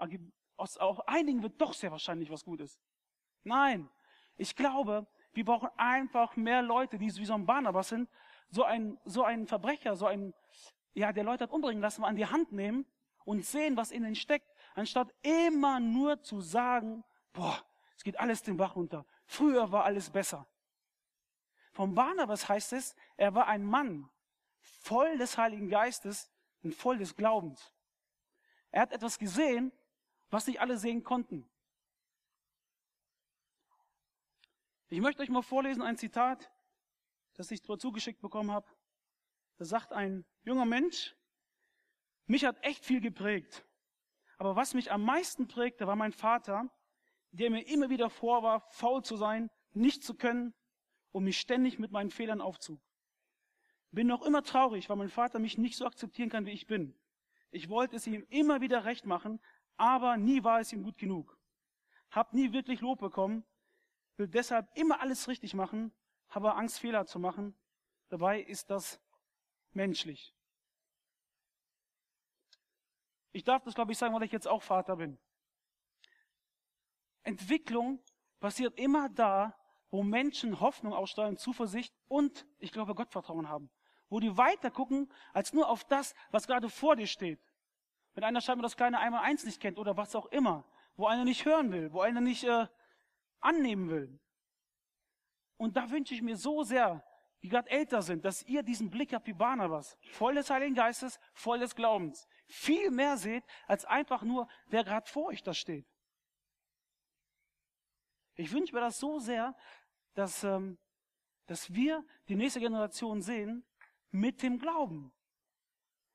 Aus 0.55 0.77
auch 0.77 0.99
einigen 1.07 1.41
wird 1.41 1.59
doch 1.59 1.73
sehr 1.73 1.91
wahrscheinlich 1.91 2.29
was 2.29 2.45
Gutes. 2.45 2.79
Nein, 3.43 3.89
ich 4.37 4.55
glaube, 4.55 5.07
wir 5.33 5.45
brauchen 5.45 5.69
einfach 5.75 6.35
mehr 6.35 6.61
Leute, 6.61 6.99
die 6.99 7.07
wie 7.15 7.25
so 7.25 7.33
ein 7.33 7.47
Barnabas 7.47 7.89
sind, 7.89 8.07
so 8.49 8.63
ein, 8.63 8.99
so 9.03 9.23
ein 9.23 9.47
Verbrecher, 9.47 9.95
so 9.95 10.05
ein, 10.05 10.35
ja, 10.93 11.11
der 11.11 11.23
Leute 11.23 11.45
hat 11.45 11.51
umbringen 11.51 11.81
lassen, 11.81 12.03
an 12.03 12.15
die 12.15 12.27
Hand 12.27 12.51
nehmen 12.51 12.85
und 13.25 13.43
sehen, 13.43 13.75
was 13.77 13.89
in 13.89 14.03
ihnen 14.03 14.15
steckt, 14.15 14.47
anstatt 14.75 15.11
immer 15.23 15.79
nur 15.79 16.21
zu 16.21 16.41
sagen, 16.41 17.03
boah, 17.33 17.57
es 17.97 18.03
geht 18.03 18.19
alles 18.19 18.43
den 18.43 18.57
Bach 18.57 18.75
runter. 18.75 19.07
Früher 19.25 19.71
war 19.71 19.85
alles 19.85 20.11
besser. 20.11 20.47
Vom 21.71 21.95
Barnabas 21.95 22.47
heißt 22.47 22.73
es, 22.73 22.95
er 23.17 23.33
war 23.33 23.47
ein 23.47 23.63
Mann, 23.65 24.07
voll 24.59 25.17
des 25.17 25.35
Heiligen 25.35 25.69
Geistes, 25.69 26.29
und 26.63 26.75
voll 26.75 26.97
des 26.97 27.15
Glaubens. 27.15 27.73
Er 28.71 28.81
hat 28.81 28.91
etwas 28.91 29.17
gesehen, 29.17 29.71
was 30.29 30.47
nicht 30.47 30.61
alle 30.61 30.77
sehen 30.77 31.03
konnten. 31.03 31.49
Ich 34.89 34.99
möchte 34.99 35.21
euch 35.21 35.29
mal 35.29 35.41
vorlesen 35.41 35.81
ein 35.81 35.97
Zitat, 35.97 36.51
das 37.35 37.51
ich 37.51 37.63
zugeschickt 37.63 38.21
bekommen 38.21 38.51
habe. 38.51 38.67
Da 39.57 39.65
sagt 39.65 39.93
ein 39.93 40.25
junger 40.43 40.65
Mensch, 40.65 41.15
Mich 42.25 42.45
hat 42.45 42.63
echt 42.63 42.85
viel 42.85 43.01
geprägt. 43.01 43.65
Aber 44.37 44.55
was 44.55 44.75
mich 44.75 44.91
am 44.91 45.03
meisten 45.03 45.47
prägte, 45.47 45.87
war 45.87 45.95
mein 45.95 46.13
Vater, 46.13 46.69
der 47.31 47.49
mir 47.49 47.67
immer 47.67 47.89
wieder 47.89 48.09
vorwarf, 48.09 48.63
faul 48.71 49.03
zu 49.03 49.17
sein, 49.17 49.49
nicht 49.73 50.03
zu 50.03 50.15
können 50.15 50.53
und 51.11 51.23
mich 51.23 51.39
ständig 51.39 51.79
mit 51.79 51.91
meinen 51.91 52.11
Fehlern 52.11 52.39
aufzug. 52.39 52.79
Bin 53.91 54.07
noch 54.07 54.21
immer 54.21 54.43
traurig, 54.43 54.89
weil 54.89 54.97
mein 54.97 55.09
Vater 55.09 55.39
mich 55.39 55.57
nicht 55.57 55.75
so 55.75 55.85
akzeptieren 55.85 56.29
kann, 56.29 56.45
wie 56.45 56.51
ich 56.51 56.67
bin. 56.67 56.95
Ich 57.51 57.69
wollte 57.69 57.95
es 57.95 58.05
ihm 58.05 58.25
immer 58.29 58.61
wieder 58.61 58.85
recht 58.85 59.05
machen, 59.05 59.41
aber 59.77 60.17
nie 60.17 60.43
war 60.43 60.59
es 60.59 60.71
ihm 60.71 60.83
gut 60.83 60.97
genug. 60.97 61.37
Hab 62.11 62.33
nie 62.33 62.53
wirklich 62.53 62.81
Lob 62.81 62.99
bekommen, 62.99 63.43
will 64.17 64.27
deshalb 64.27 64.67
immer 64.75 65.01
alles 65.01 65.27
richtig 65.27 65.53
machen, 65.53 65.91
habe 66.29 66.53
Angst, 66.55 66.79
Fehler 66.79 67.05
zu 67.05 67.19
machen. 67.19 67.57
Dabei 68.09 68.41
ist 68.41 68.69
das 68.69 68.99
menschlich. 69.71 70.35
Ich 73.31 73.43
darf 73.43 73.63
das, 73.63 73.75
glaube 73.75 73.91
ich, 73.91 73.97
sagen, 73.97 74.13
weil 74.13 74.23
ich 74.23 74.31
jetzt 74.31 74.47
auch 74.47 74.63
Vater 74.63 74.97
bin. 74.97 75.17
Entwicklung 77.23 78.03
passiert 78.39 78.77
immer 78.79 79.09
da, 79.09 79.55
wo 79.91 80.03
Menschen 80.03 80.59
Hoffnung 80.59 80.93
ausstrahlen, 80.93 81.37
Zuversicht 81.37 81.95
und, 82.07 82.45
ich 82.57 82.71
glaube, 82.71 82.95
Gottvertrauen 82.95 83.49
haben. 83.49 83.69
Wo 84.09 84.19
die 84.19 84.37
weiter 84.37 84.71
gucken, 84.71 85.11
als 85.33 85.53
nur 85.53 85.69
auf 85.69 85.83
das, 85.83 86.15
was 86.31 86.47
gerade 86.47 86.69
vor 86.69 86.95
dir 86.95 87.07
steht. 87.07 87.39
Wenn 88.13 88.23
einer 88.23 88.41
scheinbar 88.41 88.63
das 88.63 88.75
kleine 88.75 88.99
einmal 88.99 89.23
eins 89.23 89.45
nicht 89.45 89.61
kennt 89.61 89.77
oder 89.77 89.95
was 89.97 90.15
auch 90.15 90.25
immer, 90.27 90.65
wo 90.95 91.07
einer 91.07 91.23
nicht 91.23 91.45
hören 91.45 91.71
will, 91.71 91.93
wo 91.93 92.01
einer 92.01 92.21
nicht 92.21 92.43
äh, 92.43 92.67
annehmen 93.39 93.89
will. 93.89 94.19
Und 95.57 95.77
da 95.77 95.89
wünsche 95.89 96.13
ich 96.13 96.21
mir 96.21 96.35
so 96.35 96.63
sehr, 96.63 97.03
die 97.41 97.49
gerade 97.49 97.69
älter 97.69 98.01
sind, 98.01 98.25
dass 98.25 98.43
ihr 98.43 98.63
diesen 98.63 98.89
Blick 98.89 99.13
habt 99.13 99.27
wie 99.27 99.33
Barnabas, 99.33 99.97
voll 100.11 100.35
des 100.35 100.49
Heiligen 100.49 100.75
Geistes, 100.75 101.19
voll 101.33 101.59
des 101.59 101.75
Glaubens, 101.75 102.27
viel 102.47 102.91
mehr 102.91 103.17
seht, 103.17 103.43
als 103.67 103.85
einfach 103.85 104.23
nur, 104.23 104.47
wer 104.67 104.83
gerade 104.83 105.09
vor 105.09 105.27
euch 105.27 105.43
da 105.43 105.53
steht. 105.53 105.87
Ich 108.35 108.51
wünsche 108.51 108.73
mir 108.73 108.81
das 108.81 108.99
so 108.99 109.19
sehr, 109.19 109.55
dass, 110.13 110.43
ähm, 110.43 110.77
dass 111.45 111.73
wir 111.73 112.05
die 112.27 112.35
nächste 112.35 112.59
Generation 112.59 113.21
sehen 113.21 113.65
mit 114.11 114.41
dem 114.41 114.59
Glauben. 114.59 115.11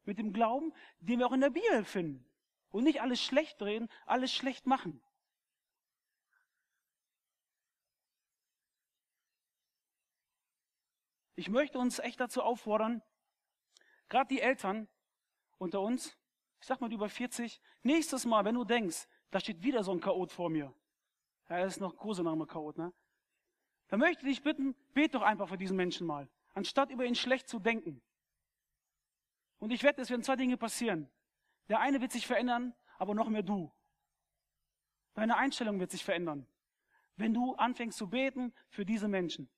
Mit 0.05 0.19
dem 0.19 0.33
Glauben, 0.33 0.73
den 1.01 1.19
wir 1.19 1.27
auch 1.27 1.33
in 1.33 1.41
der 1.41 1.51
Bibel 1.51 1.85
finden. 1.85 2.25
Und 2.71 2.85
nicht 2.85 3.01
alles 3.01 3.23
schlecht 3.23 3.63
reden, 3.63 3.89
alles 4.05 4.33
schlecht 4.33 4.67
machen. 4.67 5.03
Ich 11.37 11.49
möchte 11.49 11.79
uns 11.79 11.99
echt 11.99 12.21
dazu 12.21 12.43
auffordern, 12.43 13.03
gerade 14.09 14.29
die 14.29 14.41
Eltern 14.41 14.89
unter 15.59 15.81
uns, 15.81 16.17
ich 16.61 16.67
sag 16.67 16.81
mal 16.81 16.93
über 16.93 17.09
40, 17.09 17.61
nächstes 17.83 18.25
Mal, 18.25 18.45
wenn 18.45 18.55
du 18.55 18.65
denkst, 18.65 19.09
da 19.31 19.41
steht 19.41 19.63
wieder 19.63 19.83
so 19.83 19.93
ein 19.93 20.01
Chaot 20.01 20.31
vor 20.31 20.49
mir. 20.49 20.73
Ja, 21.49 21.59
er 21.59 21.67
ist 21.67 21.81
noch 21.81 21.97
Kosename 21.97 22.47
Chaot, 22.47 22.79
ne? 22.79 22.93
Dann 23.89 24.01
möchte 24.01 24.27
ich 24.27 24.37
dich 24.37 24.45
bitten, 24.45 24.75
bet 24.95 25.15
doch 25.15 25.23
einfach 25.23 25.49
für 25.49 25.59
diesen 25.59 25.77
Menschen 25.77 26.07
mal, 26.07 26.29
anstatt 26.55 26.91
über 26.91 27.05
ihn 27.05 27.15
schlecht 27.15 27.49
zu 27.49 27.59
denken. 27.59 28.03
Und 29.59 29.71
ich 29.71 29.83
wette, 29.83 30.03
es 30.03 30.11
werden 30.11 30.23
zwei 30.23 30.37
Dinge 30.37 30.57
passieren. 30.57 31.11
Der 31.69 31.81
eine 31.81 32.01
wird 32.01 32.13
sich 32.13 32.27
verändern, 32.27 32.75
aber 32.99 33.15
noch 33.15 33.29
mehr 33.29 33.43
du. 33.43 33.73
Deine 35.15 35.37
Einstellung 35.37 35.79
wird 35.81 35.91
sich 35.91 36.05
verändern, 36.05 36.47
wenn 37.17 37.33
du 37.33 37.55
anfängst 37.55 37.99
zu 37.99 38.09
beten 38.09 38.53
für 38.69 38.85
diese 38.85 39.09
Menschen 39.09 39.49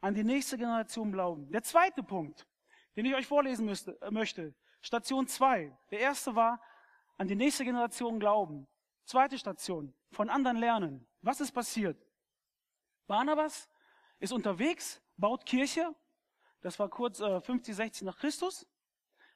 an 0.00 0.14
die 0.14 0.24
nächste 0.24 0.56
Generation 0.56 1.10
glauben. 1.12 1.50
Der 1.50 1.62
zweite 1.62 2.02
Punkt, 2.02 2.46
den 2.94 3.06
ich 3.06 3.14
euch 3.14 3.26
vorlesen 3.26 3.66
müsste, 3.66 4.00
äh, 4.02 4.10
möchte, 4.10 4.54
Station 4.80 5.26
zwei. 5.26 5.76
Der 5.90 6.00
erste 6.00 6.34
war, 6.34 6.60
an 7.16 7.28
die 7.28 7.34
nächste 7.34 7.64
Generation 7.64 8.20
glauben. 8.20 8.68
Zweite 9.04 9.38
Station, 9.38 9.94
von 10.12 10.28
anderen 10.28 10.58
lernen. 10.58 11.06
Was 11.22 11.40
ist 11.40 11.52
passiert? 11.52 11.96
Barnabas 13.06 13.68
ist 14.18 14.32
unterwegs, 14.32 15.02
baut 15.16 15.46
Kirche. 15.46 15.94
Das 16.60 16.78
war 16.78 16.88
kurz 16.88 17.20
äh, 17.20 17.40
50, 17.40 17.74
60 17.74 18.06
nach 18.06 18.18
Christus. 18.18 18.66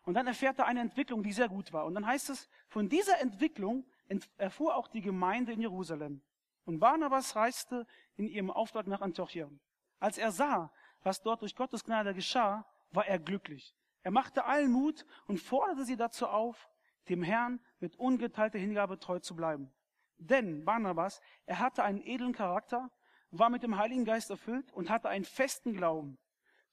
Und 0.03 0.15
dann 0.15 0.27
erfährt 0.27 0.59
er 0.59 0.67
eine 0.67 0.81
Entwicklung, 0.81 1.23
die 1.23 1.33
sehr 1.33 1.49
gut 1.49 1.73
war. 1.73 1.85
Und 1.85 1.95
dann 1.95 2.07
heißt 2.07 2.31
es, 2.31 2.49
von 2.69 2.89
dieser 2.89 3.21
Entwicklung 3.21 3.87
erfuhr 4.39 4.75
auch 4.75 4.89
die 4.89 5.03
Gemeinde 5.03 5.53
in 5.53 5.61
Jerusalem. 5.61 6.23
Und 6.65 6.81
Barnabas 6.81 7.37
reiste 7.37 7.87
in 8.17 8.27
ihrem 8.27 8.51
Auftrag 8.51 8.87
nach 8.87 9.01
Antiochia. 9.01 9.51
Als 9.99 10.19
er 10.19 10.33
sah, 10.33 10.73
was 11.03 11.23
dort 11.23 11.43
durch 11.43 11.55
Gottes 11.55 11.85
Gnade 11.85 12.15
geschah, 12.15 12.67
war 12.91 13.07
er 13.07 13.19
glücklich. 13.19 13.75
Er 14.03 14.11
machte 14.11 14.45
allen 14.45 14.73
Mut 14.73 15.05
und 15.27 15.39
forderte 15.39 15.85
sie 15.85 15.97
dazu 15.97 16.27
auf, 16.27 16.71
dem 17.09 17.23
Herrn 17.23 17.61
mit 17.81 17.97
ungeteilter 17.97 18.59
Hingabe 18.59 18.99
treu 18.99 19.19
zu 19.19 19.37
bleiben. 19.37 19.71
Denn 20.17 20.65
Barnabas, 20.65 21.21
er 21.47 21.59
hatte 21.59 21.83
einen 21.83 22.03
edlen 22.03 22.33
Charakter, 22.33 22.91
war 23.31 23.51
mit 23.51 23.63
dem 23.63 23.79
Heiligen 23.79 24.05
Geist 24.05 24.31
erfüllt 24.31 24.73
und 24.73 24.91
hatte 24.91 25.09
einen 25.09 25.25
festen 25.25 25.73
Glauben. 25.73 26.19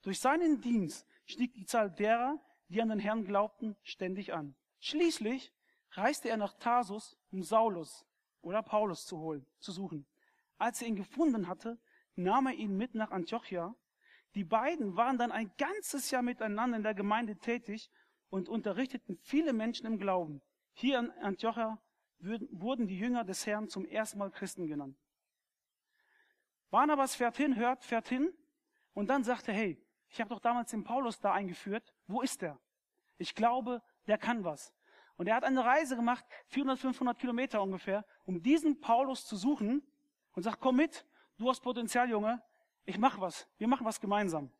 Durch 0.02 0.20
seinen 0.20 0.62
Dienst 0.62 1.06
stieg 1.26 1.54
die 1.54 1.66
Zahl 1.66 1.92
derer, 1.92 2.40
die 2.70 2.82
an 2.82 2.90
den 2.90 3.00
Herrn 3.00 3.26
glaubten, 3.26 3.76
ständig 3.84 4.34
an. 4.34 4.56
Schließlich 4.80 5.54
reiste 5.92 6.30
er 6.30 6.38
nach 6.38 6.54
Tarsus, 6.54 7.18
um 7.32 7.44
Saulus 7.44 8.06
oder 8.42 8.62
Paulus 8.62 9.06
zu 9.06 9.20
holen, 9.20 9.46
zu 9.60 9.72
suchen. 9.72 10.06
Als 10.58 10.82
er 10.82 10.88
ihn 10.88 10.96
gefunden 10.96 11.48
hatte, 11.48 11.78
nahm 12.16 12.48
er 12.48 12.54
ihn 12.54 12.76
mit 12.76 12.96
nach 12.96 13.12
Antiochia. 13.12 13.76
Die 14.36 14.44
beiden 14.44 14.96
waren 14.96 15.18
dann 15.18 15.32
ein 15.32 15.52
ganzes 15.58 16.12
Jahr 16.12 16.22
miteinander 16.22 16.78
in 16.78 16.84
der 16.84 16.94
Gemeinde 16.94 17.38
tätig 17.38 17.90
und 18.30 18.50
unterrichteten 18.50 19.18
viele 19.22 19.54
Menschen 19.54 19.86
im 19.86 19.98
Glauben. 19.98 20.42
Hier 20.74 21.00
in 21.00 21.12
Antiochia 21.24 21.80
wurden 22.20 22.88
die 22.88 22.98
Jünger 22.98 23.24
des 23.24 23.46
Herrn 23.46 23.70
zum 23.70 23.86
ersten 23.86 24.20
Mal 24.20 24.32
Christen 24.32 24.68
genannt. 24.68 24.98
Barnabas 26.70 27.16
fährt 27.16 27.38
hin, 27.38 27.56
hört, 27.56 27.84
fährt 27.84 28.08
hin 28.08 28.34
und 28.94 29.08
dann 29.08 29.24
sagt 29.24 29.48
er, 29.48 29.54
hey, 29.54 29.82
ich 30.10 30.20
habe 30.20 30.30
doch 30.30 30.40
damals 30.40 30.72
den 30.72 30.84
Paulus 30.84 31.20
da 31.20 31.34
eingeführt. 31.34 31.94
Wo 32.08 32.22
ist 32.22 32.42
der? 32.42 32.60
Ich 33.18 33.36
glaube, 33.36 33.82
der 34.08 34.18
kann 34.18 34.44
was. 34.44 34.74
Und 35.18 35.28
er 35.28 35.36
hat 35.36 35.44
eine 35.44 35.64
Reise 35.64 35.96
gemacht, 35.96 36.26
400, 36.48 36.80
500 36.80 37.18
Kilometer 37.18 37.62
ungefähr, 37.62 38.06
um 38.26 38.42
diesen 38.42 38.80
Paulus 38.80 39.26
zu 39.26 39.36
suchen 39.36 39.82
und 40.34 40.44
sagt, 40.44 40.60
komm 40.60 40.78
mit, 40.78 41.06
du 41.38 41.50
hast 41.50 41.62
Potenzial, 41.62 42.10
Junge, 42.10 42.42
ich 42.86 42.98
mach 42.98 43.20
was, 43.20 43.48
wir 43.58 43.68
machen 43.68 43.86
was 43.86 44.00
gemeinsam. 44.00 44.52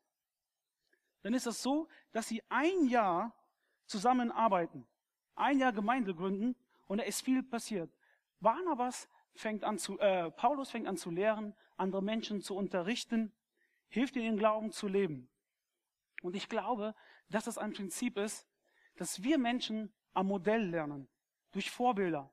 Dann 1.22 1.34
ist 1.34 1.46
es 1.46 1.62
so, 1.62 1.88
dass 2.12 2.28
sie 2.28 2.42
ein 2.48 2.86
Jahr 2.88 3.34
zusammenarbeiten, 3.86 4.86
ein 5.34 5.58
Jahr 5.58 5.72
Gemeinde 5.72 6.14
gründen 6.14 6.56
und 6.86 6.98
da 6.98 7.04
ist 7.04 7.22
viel 7.22 7.42
passiert. 7.42 7.90
Barnabas 8.40 9.08
fängt 9.38 9.64
an 9.64 9.78
zu, 9.78 9.98
äh, 10.00 10.30
Paulus 10.32 10.70
fängt 10.70 10.88
an 10.88 10.96
zu 10.96 11.10
lehren, 11.10 11.54
andere 11.76 12.02
Menschen 12.02 12.40
zu 12.40 12.56
unterrichten, 12.56 13.32
hilft 13.88 14.16
ihnen 14.16 14.24
den 14.24 14.36
Glauben 14.36 14.72
zu 14.72 14.88
leben. 14.88 15.30
Und 16.22 16.34
ich 16.34 16.48
glaube, 16.48 16.94
dass 17.28 17.44
das 17.44 17.58
ein 17.58 17.72
Prinzip 17.72 18.18
ist, 18.18 18.48
dass 18.96 19.22
wir 19.22 19.38
Menschen 19.38 19.92
am 20.12 20.26
Modell 20.26 20.68
lernen, 20.68 21.08
durch 21.52 21.70
Vorbilder. 21.70 22.32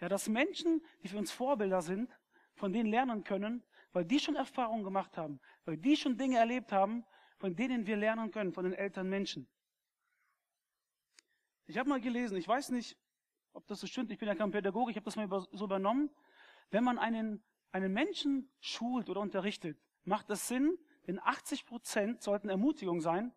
Ja, 0.00 0.08
dass 0.08 0.28
Menschen, 0.28 0.84
die 1.02 1.08
für 1.08 1.16
uns 1.16 1.32
Vorbilder 1.32 1.80
sind, 1.80 2.10
von 2.54 2.72
denen 2.72 2.90
lernen 2.90 3.24
können, 3.24 3.64
weil 3.92 4.04
die 4.04 4.18
schon 4.18 4.36
Erfahrungen 4.36 4.84
gemacht 4.84 5.16
haben, 5.16 5.40
weil 5.64 5.78
die 5.78 5.96
schon 5.96 6.18
Dinge 6.18 6.38
erlebt 6.38 6.72
haben, 6.72 7.04
von 7.38 7.56
denen 7.56 7.86
wir 7.86 7.96
lernen 7.96 8.30
können, 8.30 8.52
von 8.52 8.64
den 8.64 8.74
älteren 8.74 9.08
Menschen. 9.08 9.48
Ich 11.66 11.78
habe 11.78 11.88
mal 11.88 12.00
gelesen, 12.00 12.36
ich 12.36 12.46
weiß 12.46 12.70
nicht, 12.70 12.98
ob 13.54 13.66
das 13.66 13.80
so 13.80 13.86
stimmt, 13.86 14.10
ich 14.10 14.18
bin 14.18 14.28
ja 14.28 14.34
kein 14.34 14.50
Pädagoge, 14.50 14.90
ich 14.90 14.96
habe 14.96 15.04
das 15.04 15.16
mal 15.16 15.28
so 15.52 15.64
übernommen. 15.64 16.10
Wenn 16.72 16.84
man 16.84 16.98
einen, 16.98 17.44
einen 17.70 17.92
Menschen 17.92 18.50
schult 18.58 19.10
oder 19.10 19.20
unterrichtet, 19.20 19.78
macht 20.04 20.30
das 20.30 20.48
Sinn, 20.48 20.76
denn 21.06 21.20
80 21.20 21.66
Prozent 21.66 22.22
sollten 22.22 22.48
Ermutigung 22.48 23.02
sein 23.02 23.34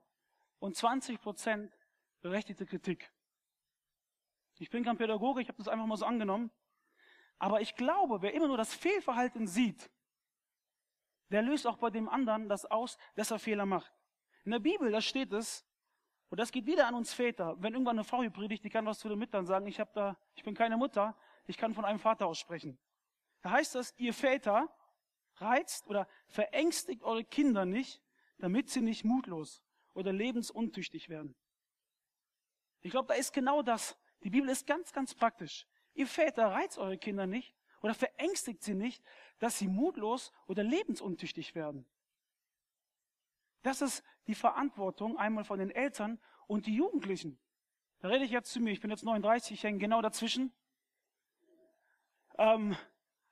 und 0.60 0.78
20 0.78 1.20
Prozent 1.20 1.78
berechtigte 2.22 2.66
Kritik. 2.66 3.12
Ich 4.58 4.70
bin 4.70 4.86
kein 4.86 4.98
Pädagoge, 4.98 5.42
ich 5.42 5.50
habe 5.50 5.58
das 5.58 5.68
einfach 5.68 5.86
mal 5.86 5.98
so 5.98 6.06
angenommen. 6.06 6.50
Aber 7.38 7.60
ich 7.60 7.76
glaube, 7.76 8.22
wer 8.22 8.34
immer 8.34 8.48
nur 8.48 8.56
das 8.56 8.74
Fehlverhalten 8.74 9.48
sieht, 9.48 9.92
der 11.30 11.42
löst 11.42 11.68
auch 11.68 11.78
bei 11.78 11.90
dem 11.90 12.08
anderen 12.08 12.48
das 12.48 12.64
aus, 12.64 12.98
dass 13.16 13.32
er 13.32 13.40
Fehler 13.40 13.66
macht. 13.66 13.94
In 14.46 14.52
der 14.52 14.60
Bibel, 14.60 14.92
da 14.92 15.02
steht 15.02 15.34
es, 15.34 15.68
und 16.30 16.40
das 16.40 16.54
geht 16.54 16.66
wieder 16.66 16.88
an 16.88 16.96
uns 16.96 17.14
Väter. 17.14 17.62
Wenn 17.62 17.74
irgendwann 17.74 17.98
eine 17.98 18.06
Frau 18.06 18.22
hier 18.22 18.30
predigt, 18.30 18.64
die 18.64 18.70
kann 18.70 18.86
was 18.86 19.00
zu 19.00 19.10
den 19.10 19.20
Müttern 19.20 19.46
sagen, 19.46 19.68
ich, 19.68 19.82
hab 19.82 19.94
da, 19.94 20.18
ich 20.36 20.44
bin 20.44 20.56
keine 20.56 20.78
Mutter, 20.78 21.18
ich 21.48 21.58
kann 21.58 21.74
von 21.74 21.84
einem 21.84 22.00
Vater 22.00 22.28
aussprechen. 22.28 22.80
Da 23.46 23.52
heißt 23.52 23.76
das, 23.76 23.94
ihr 23.98 24.12
Väter 24.12 24.76
reizt 25.36 25.86
oder 25.86 26.08
verängstigt 26.30 27.04
eure 27.04 27.24
Kinder 27.24 27.64
nicht, 27.64 28.02
damit 28.40 28.72
sie 28.72 28.82
nicht 28.82 29.04
mutlos 29.04 29.62
oder 29.94 30.12
lebensuntüchtig 30.12 31.10
werden. 31.10 31.36
Ich 32.82 32.90
glaube, 32.90 33.08
da 33.08 33.14
ist 33.14 33.34
genau 33.34 33.62
das. 33.62 34.00
Die 34.24 34.32
Bibel 34.32 34.50
ist 34.50 34.66
ganz, 34.66 34.92
ganz 34.94 35.14
praktisch. 35.14 35.68
Ihr 35.94 36.08
Väter 36.08 36.48
reizt 36.48 36.80
eure 36.80 36.98
Kinder 36.98 37.28
nicht 37.28 37.56
oder 37.84 37.94
verängstigt 37.94 38.64
sie 38.64 38.74
nicht, 38.74 39.04
dass 39.38 39.60
sie 39.60 39.68
mutlos 39.68 40.32
oder 40.48 40.64
lebensuntüchtig 40.64 41.54
werden. 41.54 41.86
Das 43.62 43.84
ist 43.84 44.04
die 44.26 44.34
Verantwortung 44.34 45.20
einmal 45.20 45.44
von 45.44 45.60
den 45.60 45.70
Eltern 45.70 46.20
und 46.48 46.66
die 46.66 46.74
Jugendlichen. 46.74 47.40
Da 48.00 48.08
rede 48.08 48.26
ich 48.26 48.32
jetzt 48.32 48.52
zu 48.52 48.60
mir, 48.60 48.72
ich 48.72 48.82
bin 48.82 48.90
jetzt 48.90 49.04
39, 49.04 49.52
ich 49.52 49.64
hänge 49.64 49.78
genau 49.78 50.02
dazwischen. 50.02 50.52
Ähm, 52.40 52.76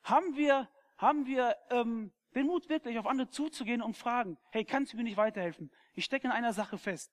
haben 0.03 0.35
wir, 0.35 0.69
haben 0.97 1.25
wir 1.25 1.55
ähm, 1.69 2.11
den 2.35 2.47
Mut 2.47 2.69
wirklich 2.69 2.97
auf 2.99 3.07
andere 3.07 3.29
zuzugehen 3.29 3.81
und 3.81 3.97
fragen, 3.97 4.37
hey, 4.51 4.65
kannst 4.65 4.93
du 4.93 4.97
mir 4.97 5.03
nicht 5.03 5.17
weiterhelfen? 5.17 5.71
Ich 5.93 6.05
stecke 6.05 6.27
in 6.27 6.33
einer 6.33 6.53
Sache 6.53 6.77
fest. 6.77 7.11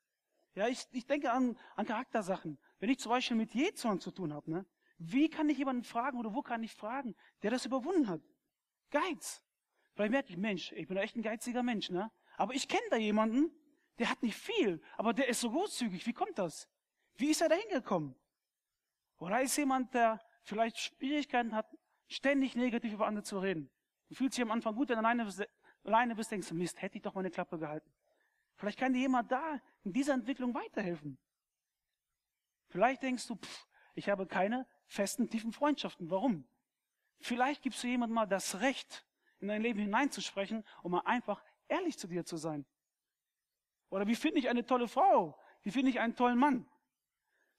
Ja, 0.54 0.68
ich, 0.68 0.84
ich 0.90 1.06
denke 1.06 1.30
an, 1.30 1.56
an 1.76 1.86
Charaktersachen. 1.86 2.58
Wenn 2.78 2.90
ich 2.90 2.98
zum 2.98 3.10
Beispiel 3.10 3.36
mit 3.36 3.54
Jezorn 3.54 4.00
zu 4.00 4.10
tun 4.10 4.32
habe, 4.32 4.50
ne, 4.50 4.66
wie 4.98 5.28
kann 5.28 5.48
ich 5.48 5.58
jemanden 5.58 5.84
fragen 5.84 6.18
oder 6.18 6.34
wo 6.34 6.42
kann 6.42 6.62
ich 6.62 6.74
fragen, 6.74 7.14
der 7.42 7.50
das 7.50 7.64
überwunden 7.64 8.08
hat? 8.08 8.20
Geiz. 8.90 9.42
Vielleicht 9.94 10.10
merke 10.10 10.30
ich, 10.30 10.36
Mensch, 10.36 10.72
ich 10.72 10.88
bin 10.88 10.96
echt 10.96 11.16
ein 11.16 11.22
geiziger 11.22 11.62
Mensch, 11.62 11.90
ne? 11.90 12.10
Aber 12.36 12.54
ich 12.54 12.68
kenne 12.68 12.82
da 12.90 12.96
jemanden, 12.96 13.50
der 13.98 14.10
hat 14.10 14.22
nicht 14.22 14.36
viel, 14.36 14.82
aber 14.96 15.12
der 15.12 15.28
ist 15.28 15.40
so 15.40 15.50
großzügig. 15.50 16.06
Wie 16.06 16.12
kommt 16.12 16.38
das? 16.38 16.68
Wie 17.16 17.30
ist 17.30 17.42
er 17.42 17.48
da 17.48 17.54
hingekommen? 17.54 18.14
Oder 19.18 19.42
ist 19.42 19.56
jemand, 19.56 19.94
der 19.94 20.20
vielleicht 20.42 20.78
Schwierigkeiten 20.78 21.54
hat, 21.54 21.66
ständig 22.10 22.54
negativ 22.56 22.92
über 22.92 23.06
andere 23.06 23.24
zu 23.24 23.38
reden? 23.38 23.70
Du 24.08 24.14
fühlst 24.14 24.36
dich 24.36 24.42
am 24.42 24.50
Anfang 24.50 24.74
gut, 24.74 24.88
wenn 24.88 24.96
du 24.96 25.00
alleine 25.00 25.24
bist, 25.24 25.42
alleine 25.84 26.14
bist 26.14 26.30
denkst 26.30 26.48
du, 26.48 26.54
Mist, 26.54 26.82
hätte 26.82 26.96
ich 26.96 27.02
doch 27.02 27.14
meine 27.14 27.30
Klappe 27.30 27.58
gehalten. 27.58 27.90
Vielleicht 28.56 28.78
kann 28.78 28.92
dir 28.92 29.00
jemand 29.00 29.32
da 29.32 29.60
in 29.84 29.92
dieser 29.92 30.12
Entwicklung 30.12 30.54
weiterhelfen. 30.54 31.18
Vielleicht 32.68 33.02
denkst 33.02 33.26
du, 33.26 33.36
pff, 33.36 33.66
ich 33.94 34.08
habe 34.08 34.26
keine 34.26 34.66
festen, 34.86 35.30
tiefen 35.30 35.52
Freundschaften. 35.52 36.10
Warum? 36.10 36.46
Vielleicht 37.20 37.62
gibst 37.62 37.82
du 37.82 37.86
jemandem 37.86 38.14
mal 38.14 38.26
das 38.26 38.60
Recht, 38.60 39.06
in 39.38 39.48
dein 39.48 39.62
Leben 39.62 39.80
hineinzusprechen, 39.80 40.64
um 40.82 40.92
mal 40.92 41.02
einfach 41.04 41.42
ehrlich 41.68 41.98
zu 41.98 42.06
dir 42.06 42.24
zu 42.24 42.36
sein. 42.36 42.66
Oder 43.88 44.06
wie 44.06 44.14
finde 44.14 44.38
ich 44.38 44.48
eine 44.48 44.64
tolle 44.64 44.88
Frau? 44.88 45.38
Wie 45.62 45.70
finde 45.70 45.90
ich 45.90 46.00
einen 46.00 46.14
tollen 46.14 46.38
Mann? 46.38 46.68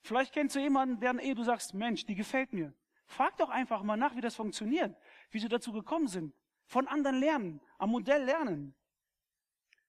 Vielleicht 0.03 0.33
kennst 0.33 0.55
du 0.55 0.59
jemanden, 0.59 0.99
deren 0.99 1.19
Ehe 1.19 1.35
du 1.35 1.43
sagst, 1.43 1.73
Mensch, 1.73 2.05
die 2.05 2.15
gefällt 2.15 2.53
mir. 2.53 2.73
Frag 3.11 3.35
doch 3.37 3.49
einfach 3.49 3.83
mal 3.83 3.97
nach, 3.97 4.15
wie 4.15 4.21
das 4.21 4.35
funktioniert, 4.35 4.95
wie 5.31 5.39
sie 5.39 5.49
dazu 5.49 5.73
gekommen 5.73 6.07
sind. 6.07 6.33
Von 6.65 6.87
anderen 6.87 7.19
lernen, 7.19 7.61
am 7.77 7.89
Modell 7.89 8.23
lernen. 8.23 8.73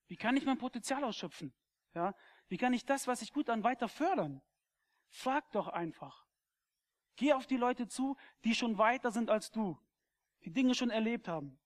Wie 0.08 0.16
kann 0.16 0.36
ich 0.36 0.44
mein 0.44 0.58
Potenzial 0.58 1.04
ausschöpfen? 1.04 1.54
Ja? 1.94 2.14
Wie 2.48 2.56
kann 2.56 2.72
ich 2.72 2.84
das, 2.84 3.06
was 3.06 3.22
ich 3.22 3.32
gut 3.32 3.48
an, 3.48 3.62
weiter 3.62 3.88
fördern? 3.88 4.42
Frag 5.08 5.48
doch 5.52 5.68
einfach. 5.68 6.26
Geh 7.14 7.32
auf 7.32 7.46
die 7.46 7.56
Leute 7.56 7.86
zu, 7.86 8.16
die 8.44 8.54
schon 8.54 8.76
weiter 8.76 9.12
sind 9.12 9.30
als 9.30 9.52
du, 9.52 9.78
die 10.44 10.52
Dinge 10.52 10.74
schon 10.74 10.90
erlebt 10.90 11.28
haben. 11.28 11.58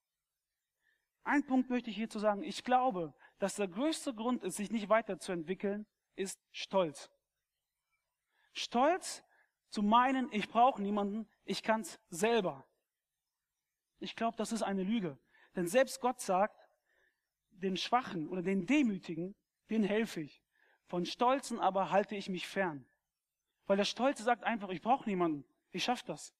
Ein 1.25 1.47
Punkt 1.47 1.71
möchte 1.71 1.89
ich 1.89 1.97
hierzu 1.97 2.19
sagen. 2.19 2.43
Ich 2.43 2.65
glaube, 2.65 3.15
dass 3.39 3.57
der 3.57 3.69
größte 3.69 4.15
Grund 4.15 4.45
ist, 4.45 4.57
sich 4.57 4.71
nicht 4.71 4.91
weiterzuentwickeln, 4.91 5.87
ist 6.17 6.39
Stolz. 6.53 7.11
Stolz 8.53 9.25
zu 9.71 9.83
meinen, 9.83 10.31
ich 10.33 10.49
brauche 10.49 10.83
niemanden, 10.83 11.29
ich 11.47 11.63
kann's 11.63 11.99
selber. 12.11 12.67
Ich 13.99 14.15
glaube, 14.15 14.37
das 14.37 14.53
ist 14.53 14.63
eine 14.63 14.83
Lüge. 14.83 15.19
Denn 15.55 15.67
selbst 15.67 16.01
Gott 16.01 16.21
sagt, 16.21 16.69
den 17.51 17.77
Schwachen 17.77 18.29
oder 18.29 18.43
den 18.43 18.67
Demütigen, 18.67 19.35
den 19.71 19.83
helfe 19.83 20.21
ich. 20.21 20.43
Von 20.85 21.07
Stolzen 21.07 21.59
aber 21.59 21.91
halte 21.91 22.15
ich 22.15 22.29
mich 22.29 22.47
fern. 22.47 22.87
Weil 23.67 23.79
der 23.79 23.85
Stolze 23.85 24.23
sagt 24.23 24.45
einfach, 24.45 24.69
ich 24.69 24.83
brauche 24.83 25.09
niemanden, 25.09 25.45
ich 25.71 25.85
schaffe 25.85 26.05
das. 26.07 26.35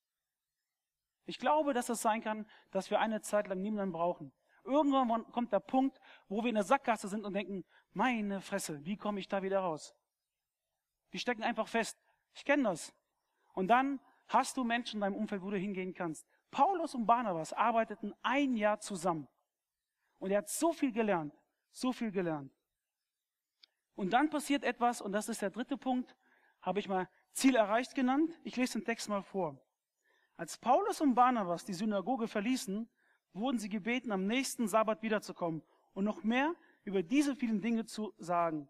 Ich 1.25 1.39
glaube, 1.39 1.73
dass 1.73 1.89
es 1.89 2.03
sein 2.03 2.21
kann, 2.21 2.47
dass 2.71 2.91
wir 2.91 3.01
eine 3.01 3.21
Zeit 3.21 3.49
lang 3.49 3.61
niemanden 3.61 3.93
brauchen. 3.93 4.33
Irgendwann 4.65 5.25
kommt 5.33 5.53
der 5.53 5.61
Punkt, 5.61 5.99
wo 6.29 6.43
wir 6.43 6.49
in 6.49 6.55
der 6.57 6.65
Sackgasse 6.65 7.09
sind 7.09 7.25
und 7.25 7.33
denken, 7.33 7.65
meine 7.93 8.41
Fresse, 8.41 8.85
wie 8.85 8.97
komme 8.97 9.21
ich 9.21 9.29
da 9.29 9.43
wieder 9.43 9.61
raus? 9.61 9.95
Die 11.13 11.19
stecken 11.19 11.43
einfach 11.43 11.69
fest. 11.69 11.99
Ich 12.35 12.45
kenne 12.45 12.65
das. 12.65 12.93
Und 13.55 13.69
dann 13.69 14.01
hast 14.29 14.57
du 14.57 14.65
Menschen 14.65 14.97
in 14.97 15.01
deinem 15.03 15.17
Umfeld, 15.17 15.43
wo 15.43 15.51
du 15.51 15.57
hingehen 15.57 15.95
kannst. 15.95 16.27
Paulus 16.51 16.95
und 16.95 17.07
Barnabas 17.07 17.53
arbeiteten 17.53 18.15
ein 18.23 18.57
Jahr 18.57 18.81
zusammen. 18.81 19.29
Und 20.19 20.31
er 20.31 20.39
hat 20.39 20.49
so 20.49 20.73
viel 20.73 20.93
gelernt, 20.93 21.35
so 21.71 21.93
viel 21.93 22.11
gelernt. 22.11 22.53
Und 23.95 24.13
dann 24.13 24.31
passiert 24.31 24.65
etwas, 24.65 25.01
und 25.01 25.13
das 25.13 25.29
ist 25.29 25.43
der 25.43 25.51
dritte 25.51 25.77
Punkt, 25.77 26.17
habe 26.61 26.81
ich 26.81 26.89
mal 26.89 27.09
Ziel 27.33 27.57
erreicht 27.57 27.95
genannt. 27.95 28.31
Ich 28.45 28.57
lese 28.57 28.79
den 28.79 28.85
Text 28.85 29.09
mal 29.09 29.23
vor. 29.23 29.61
Als 30.37 30.59
Paulus 30.59 31.01
und 31.01 31.15
Barnabas 31.15 31.65
die 31.65 31.75
Synagoge 31.75 32.29
verließen, 32.29 32.89
wurden 33.33 33.59
sie 33.59 33.69
gebeten, 33.69 34.13
am 34.13 34.27
nächsten 34.27 34.69
Sabbat 34.69 35.03
wiederzukommen 35.03 35.63
und 35.93 36.05
noch 36.05 36.25
mehr 36.25 36.55
über 36.85 37.03
diese 37.03 37.37
vielen 37.37 37.61
Dinge 37.61 37.87
zu 37.87 38.15
sagen. 38.19 38.69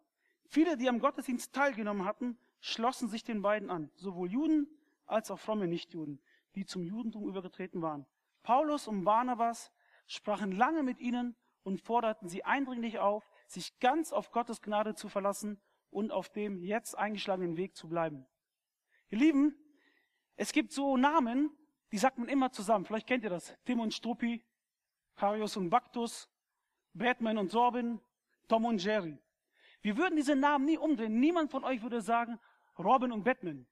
Viele, 0.49 0.77
die 0.77 0.89
am 0.89 1.01
Gottesdienst 1.01 1.53
teilgenommen 1.53 2.05
hatten, 2.05 2.39
schlossen 2.61 3.09
sich 3.09 3.25
den 3.25 3.43
beiden 3.43 3.71
an, 3.71 3.91
sowohl 3.95 4.31
Juden 4.31 4.69
als 5.07 5.31
auch 5.31 5.39
fromme 5.39 5.67
Nichtjuden, 5.67 6.21
die 6.55 6.65
zum 6.65 6.83
Judentum 6.83 7.29
übergetreten 7.29 7.83
waren. 7.83 8.07
Paulus 8.43 8.89
und 8.89 9.05
Barnabas 9.05 9.73
sprachen 10.07 10.53
lange 10.53 10.83
mit 10.83 11.01
ihnen 11.01 11.37
und 11.63 11.81
forderten 11.81 12.29
sie 12.29 12.45
eindringlich 12.45 12.99
auf, 12.99 13.29
sich 13.49 13.79
ganz 13.81 14.13
auf 14.13 14.31
Gottes 14.31 14.63
Gnade 14.63 14.95
zu 14.95 15.09
verlassen 15.09 15.61
und 15.91 16.13
auf 16.13 16.29
dem 16.29 16.63
jetzt 16.63 16.97
eingeschlagenen 16.97 17.57
Weg 17.57 17.77
zu 17.77 17.89
bleiben. 17.89 18.27
Ihr 19.09 19.19
Lieben, 19.19 19.57
es 20.37 20.53
gibt 20.53 20.73
so 20.73 20.97
Namen, 20.97 21.51
die 21.93 21.99
sagt 21.99 22.19
man 22.19 22.29
immer 22.29 22.53
zusammen. 22.53 22.85
Vielleicht 22.85 23.07
kennt 23.07 23.25
ihr 23.25 23.31
das. 23.31 23.57
Tim 23.65 23.81
und 23.81 23.95
Struppi, 23.95 24.45
Karius 25.15 25.57
und 25.57 25.71
Baktus, 25.71 26.29
Batman 26.93 27.39
und 27.39 27.51
Sorbin, 27.51 28.01
Tom 28.49 28.65
und 28.65 28.83
Jerry. 28.83 29.19
Wir 29.81 29.97
würden 29.97 30.17
diese 30.17 30.37
Namen 30.37 30.65
nie 30.65 30.79
umdrehen. 30.79 31.19
Niemand 31.21 31.51
von 31.51 31.65
euch 31.65 31.83
würde 31.83 32.01
sagen 32.01 32.39
Robin 32.79 33.13
und 33.13 33.25
Batman. 33.25 33.67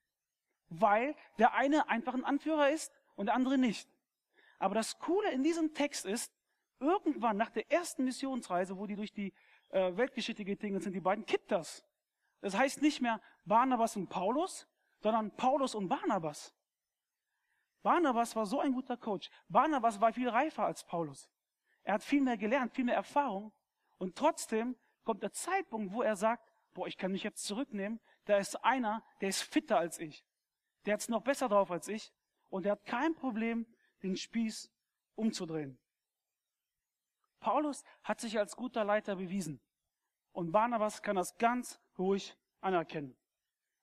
Weil 0.81 1.15
der 1.39 1.55
eine 1.55 1.89
einfach 1.89 2.15
ein 2.15 2.25
Anführer 2.25 2.71
ist 2.71 2.93
und 3.17 3.27
der 3.27 3.35
andere 3.35 3.59
nicht. 3.59 3.89
Aber 4.59 4.75
das 4.75 4.99
Coole 4.99 5.31
in 5.31 5.43
diesem 5.43 5.75
Text 5.75 6.07
ist, 6.07 6.33
irgendwann 6.81 7.37
nach 7.37 7.51
der 7.51 7.71
ersten 7.71 8.05
Missionsreise, 8.05 8.77
wo 8.77 8.87
die 8.87 8.97
durch 8.97 9.13
die 9.13 9.33
äh, 9.71 9.97
Weltgeschichte 9.97 10.45
getingelt 10.45 10.83
sind, 10.83 10.93
die 10.93 11.01
beiden, 11.01 11.27
kippt 11.27 11.51
das. 11.51 11.85
Das 12.41 12.57
heißt 12.57 12.83
nicht 12.83 13.01
mehr 13.01 13.21
Barnabas 13.45 13.97
und 13.97 14.09
Paulus, 14.09 14.67
sondern 15.01 15.35
Paulus 15.37 15.75
und 15.75 15.89
Barnabas. 15.89 16.55
Barnabas 17.83 18.35
war 18.35 18.47
so 18.47 18.61
ein 18.61 18.73
guter 18.73 18.97
Coach. 18.97 19.31
Barnabas 19.49 20.01
war 20.01 20.13
viel 20.13 20.29
reifer 20.29 20.65
als 20.65 20.85
Paulus. 20.85 21.31
Er 21.83 21.95
hat 21.95 22.03
viel 22.03 22.23
mehr 22.23 22.37
gelernt, 22.37 22.75
viel 22.75 22.85
mehr 22.85 22.95
Erfahrung. 22.95 23.53
Und 23.99 24.17
trotzdem 24.17 24.77
kommt 25.05 25.23
der 25.23 25.33
Zeitpunkt, 25.33 25.93
wo 25.93 26.03
er 26.03 26.17
sagt, 26.17 26.51
boah, 26.73 26.87
ich 26.87 26.97
kann 26.97 27.13
mich 27.13 27.23
jetzt 27.23 27.45
zurücknehmen. 27.45 28.01
Da 28.25 28.39
ist 28.39 28.65
einer, 28.65 29.05
der 29.21 29.29
ist 29.29 29.43
fitter 29.43 29.79
als 29.79 29.99
ich. 29.99 30.25
Der 30.87 30.95
hat 30.95 31.01
es 31.01 31.09
noch 31.09 31.23
besser 31.23 31.49
drauf 31.49 31.71
als 31.71 31.89
ich. 31.89 32.13
Und 32.51 32.65
der 32.65 32.73
hat 32.73 32.85
kein 32.85 33.15
Problem, 33.15 33.67
den 34.03 34.17
Spieß 34.17 34.71
umzudrehen. 35.15 35.79
Paulus 37.41 37.85
hat 38.03 38.21
sich 38.21 38.39
als 38.39 38.57
guter 38.57 38.85
Leiter 38.85 39.17
bewiesen. 39.17 39.61
Und 40.33 40.51
Barnabas 40.51 41.03
kann 41.03 41.17
das 41.17 41.37
ganz 41.37 41.81
ruhig 41.99 42.37
anerkennen. 42.61 43.17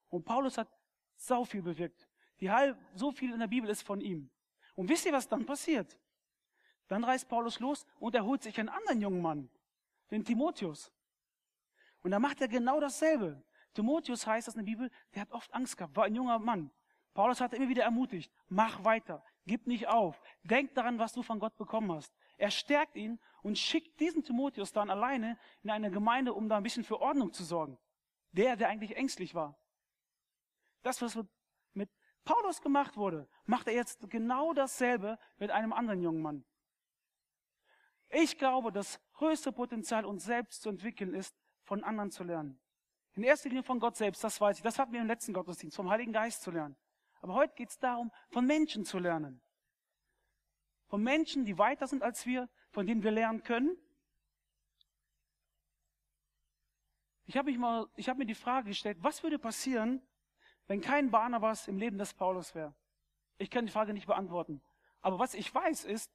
Und 0.09 0.25
Paulus 0.25 0.57
hat 0.57 0.67
sau 1.15 1.43
viel 1.43 1.61
bewirkt. 1.61 2.09
Die 2.39 2.49
halb, 2.51 2.77
so 2.95 3.11
viel 3.11 3.31
in 3.33 3.39
der 3.39 3.47
Bibel 3.47 3.69
ist 3.69 3.83
von 3.83 4.01
ihm. 4.01 4.29
Und 4.75 4.89
wisst 4.89 5.05
ihr, 5.05 5.13
was 5.13 5.27
dann 5.27 5.45
passiert? 5.45 5.97
Dann 6.87 7.03
reist 7.03 7.29
Paulus 7.29 7.59
los 7.59 7.85
und 7.99 8.15
er 8.15 8.25
holt 8.25 8.43
sich 8.43 8.59
einen 8.59 8.69
anderen 8.69 8.99
jungen 8.99 9.21
Mann, 9.21 9.49
den 10.09 10.25
Timotheus. 10.25 10.91
Und 12.01 12.11
da 12.11 12.19
macht 12.19 12.41
er 12.41 12.47
genau 12.47 12.79
dasselbe. 12.79 13.41
Timotheus 13.73 14.25
heißt 14.25 14.47
das 14.47 14.55
in 14.55 14.65
der 14.65 14.71
Bibel, 14.71 14.91
der 15.13 15.21
hat 15.21 15.31
oft 15.31 15.53
Angst 15.53 15.77
gehabt, 15.77 15.95
war 15.95 16.05
ein 16.05 16.15
junger 16.15 16.39
Mann. 16.39 16.71
Paulus 17.13 17.41
hat 17.41 17.53
immer 17.53 17.67
wieder 17.67 17.83
ermutigt, 17.83 18.31
mach 18.47 18.83
weiter, 18.85 19.23
gib 19.45 19.67
nicht 19.67 19.87
auf, 19.87 20.21
denk 20.43 20.73
daran, 20.75 20.97
was 20.99 21.13
du 21.13 21.23
von 21.23 21.39
Gott 21.39 21.57
bekommen 21.57 21.91
hast. 21.91 22.13
Er 22.37 22.51
stärkt 22.51 22.95
ihn 22.95 23.19
und 23.43 23.57
schickt 23.57 23.99
diesen 23.99 24.23
Timotheus 24.23 24.71
dann 24.71 24.89
alleine 24.89 25.37
in 25.61 25.69
eine 25.69 25.91
Gemeinde, 25.91 26.33
um 26.33 26.47
da 26.47 26.57
ein 26.57 26.63
bisschen 26.63 26.83
für 26.83 26.99
Ordnung 26.99 27.33
zu 27.33 27.43
sorgen. 27.43 27.77
Der, 28.31 28.55
der 28.55 28.69
eigentlich 28.69 28.95
ängstlich 28.95 29.35
war. 29.35 29.59
Das, 30.83 31.01
was 31.01 31.19
mit 31.73 31.89
Paulus 32.23 32.61
gemacht 32.61 32.95
wurde, 32.95 33.27
macht 33.45 33.67
er 33.67 33.73
jetzt 33.73 34.09
genau 34.09 34.53
dasselbe 34.53 35.19
mit 35.37 35.51
einem 35.51 35.73
anderen 35.73 36.01
jungen 36.01 36.21
Mann. 36.21 36.45
Ich 38.09 38.37
glaube, 38.37 38.71
das 38.71 38.99
größte 39.13 39.51
Potenzial, 39.51 40.05
uns 40.05 40.23
selbst 40.23 40.61
zu 40.61 40.69
entwickeln, 40.69 41.13
ist, 41.13 41.35
von 41.63 41.83
anderen 41.83 42.11
zu 42.11 42.23
lernen. 42.23 42.59
In 43.13 43.23
erster 43.23 43.49
Linie 43.49 43.63
von 43.63 43.79
Gott 43.79 43.97
selbst, 43.97 44.23
das 44.23 44.39
weiß 44.39 44.57
ich. 44.57 44.63
Das 44.63 44.79
hatten 44.79 44.93
wir 44.93 45.01
im 45.01 45.07
letzten 45.07 45.33
Gottesdienst, 45.33 45.75
vom 45.75 45.89
Heiligen 45.89 46.13
Geist 46.13 46.41
zu 46.41 46.51
lernen. 46.51 46.75
Aber 47.21 47.35
heute 47.35 47.53
geht 47.55 47.69
es 47.69 47.79
darum, 47.79 48.11
von 48.29 48.45
Menschen 48.45 48.83
zu 48.83 48.99
lernen. 48.99 49.41
Von 50.87 51.03
Menschen, 51.03 51.45
die 51.45 51.57
weiter 51.57 51.87
sind 51.87 52.03
als 52.03 52.25
wir, 52.25 52.49
von 52.71 52.85
denen 52.85 53.03
wir 53.03 53.11
lernen 53.11 53.43
können. 53.43 53.77
Ich 57.25 57.37
habe 57.37 57.51
hab 57.53 58.17
mir 58.17 58.25
die 58.25 58.35
Frage 58.35 58.69
gestellt, 58.69 58.97
was 59.01 59.23
würde 59.23 59.39
passieren, 59.39 60.01
wenn 60.67 60.81
kein 60.81 61.11
Barnabas 61.11 61.67
im 61.67 61.77
Leben 61.77 61.97
des 61.97 62.13
Paulus 62.13 62.53
wäre? 62.55 62.75
Ich 63.37 63.49
kann 63.49 63.65
die 63.65 63.71
Frage 63.71 63.93
nicht 63.93 64.07
beantworten. 64.07 64.61
Aber 64.99 65.19
was 65.19 65.33
ich 65.33 65.53
weiß 65.53 65.85
ist, 65.85 66.11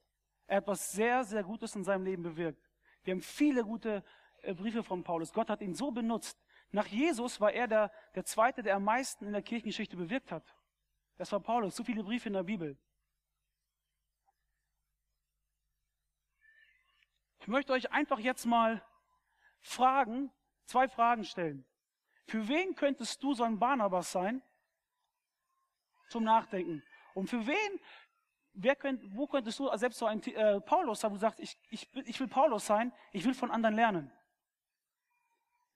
er 0.47 0.59
hat 0.59 0.67
was 0.67 0.93
sehr, 0.93 1.25
sehr 1.25 1.43
Gutes 1.43 1.75
in 1.75 1.85
seinem 1.85 2.05
Leben 2.05 2.23
bewirkt. 2.23 2.71
Wir 3.03 3.15
haben 3.15 3.23
viele 3.23 3.65
gute 3.65 4.05
äh, 4.43 4.55
Briefe 4.55 4.83
von 4.83 5.03
Paulus. 5.03 5.33
Gott 5.33 5.51
hat 5.51 5.61
ihn 5.61 5.75
so 5.75 5.91
benutzt, 5.91 6.39
Nach 6.71 6.87
Jesus 6.87 7.41
war 7.41 7.53
er 7.53 7.69
der, 7.69 7.93
der 8.15 8.25
Zweite, 8.25 8.63
der 8.63 8.77
am 8.77 8.85
meisten 8.85 9.25
in 9.27 9.33
der 9.33 9.43
Kirchengeschichte 9.43 9.97
bewirkt 9.97 10.33
hat. 10.33 10.56
Das 11.17 11.33
war 11.33 11.41
Paulus. 11.41 11.77
So 11.77 11.85
viele 11.85 12.03
Briefe 12.03 12.29
in 12.29 12.35
der 12.35 12.43
Bibel. 12.43 12.77
Ich 17.41 17.49
möchte 17.49 17.73
euch 17.73 17.93
einfach 17.93 18.19
jetzt 18.19 18.45
mal 18.45 18.83
fragen, 19.61 20.33
zwei 20.65 20.89
Fragen 20.89 21.25
stellen. 21.25 21.65
Für 22.27 22.49
wen 22.49 22.75
könntest 22.75 23.23
du 23.23 23.35
so 23.35 23.45
ein 23.45 23.59
Barnabas 23.59 24.11
sein? 24.11 24.43
Zum 26.09 26.25
Nachdenken. 26.25 26.83
Und 27.15 27.31
für 27.31 27.47
wen, 27.47 27.81
wer 28.53 28.75
könnt, 28.75 29.03
wo 29.17 29.27
könntest 29.27 29.59
du 29.59 29.75
selbst 29.77 29.99
so 29.99 30.07
ein 30.07 30.23
äh, 30.25 30.61
Paulus 30.61 31.01
sein, 31.01 31.13
wo 31.13 31.15
du 31.15 31.21
sagst, 31.21 31.41
ich, 31.41 31.57
ich, 31.71 31.89
ich 31.95 32.19
will 32.21 32.29
Paulus 32.29 32.67
sein, 32.67 32.93
ich 33.13 33.25
will 33.25 33.35
von 33.35 33.51
anderen 33.51 33.77
lernen. 33.77 34.13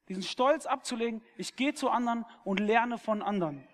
Diesen 0.08 0.24
Stolz 0.24 0.66
abzulegen, 0.66 1.22
ich 1.36 1.54
gehe 1.54 1.72
zu 1.72 1.88
anderen 1.88 2.26
und 2.42 2.58
lerne 2.58 2.98
von 2.98 3.22
anderen. 3.22 3.66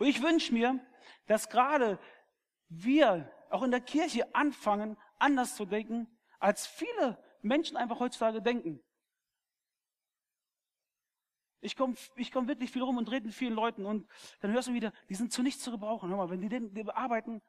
Und 0.00 0.06
ich 0.06 0.22
wünsche 0.22 0.54
mir, 0.54 0.80
dass 1.26 1.50
gerade 1.50 1.98
wir 2.70 3.30
auch 3.50 3.62
in 3.62 3.70
der 3.70 3.82
Kirche 3.82 4.34
anfangen, 4.34 4.96
anders 5.18 5.56
zu 5.56 5.66
denken, 5.66 6.08
als 6.38 6.66
viele 6.66 7.22
Menschen 7.42 7.76
einfach 7.76 8.00
heutzutage 8.00 8.40
denken. 8.40 8.82
Ich 11.60 11.76
komme 11.76 11.96
ich 12.16 12.32
komm 12.32 12.48
wirklich 12.48 12.70
viel 12.70 12.80
rum 12.80 12.96
und 12.96 13.10
rede 13.10 13.26
mit 13.26 13.34
vielen 13.34 13.52
Leuten 13.52 13.84
und 13.84 14.08
dann 14.40 14.52
hörst 14.52 14.68
du 14.68 14.72
wieder, 14.72 14.94
die 15.10 15.14
sind 15.14 15.34
zu 15.34 15.42
nichts 15.42 15.62
zu 15.62 15.70
gebrauchen. 15.70 16.08
Hör 16.08 16.16
mal, 16.16 16.30
wenn 16.30 16.40
die 16.40 16.48
den 16.48 16.72
die 16.72 16.82
bearbeiten, 16.82 17.42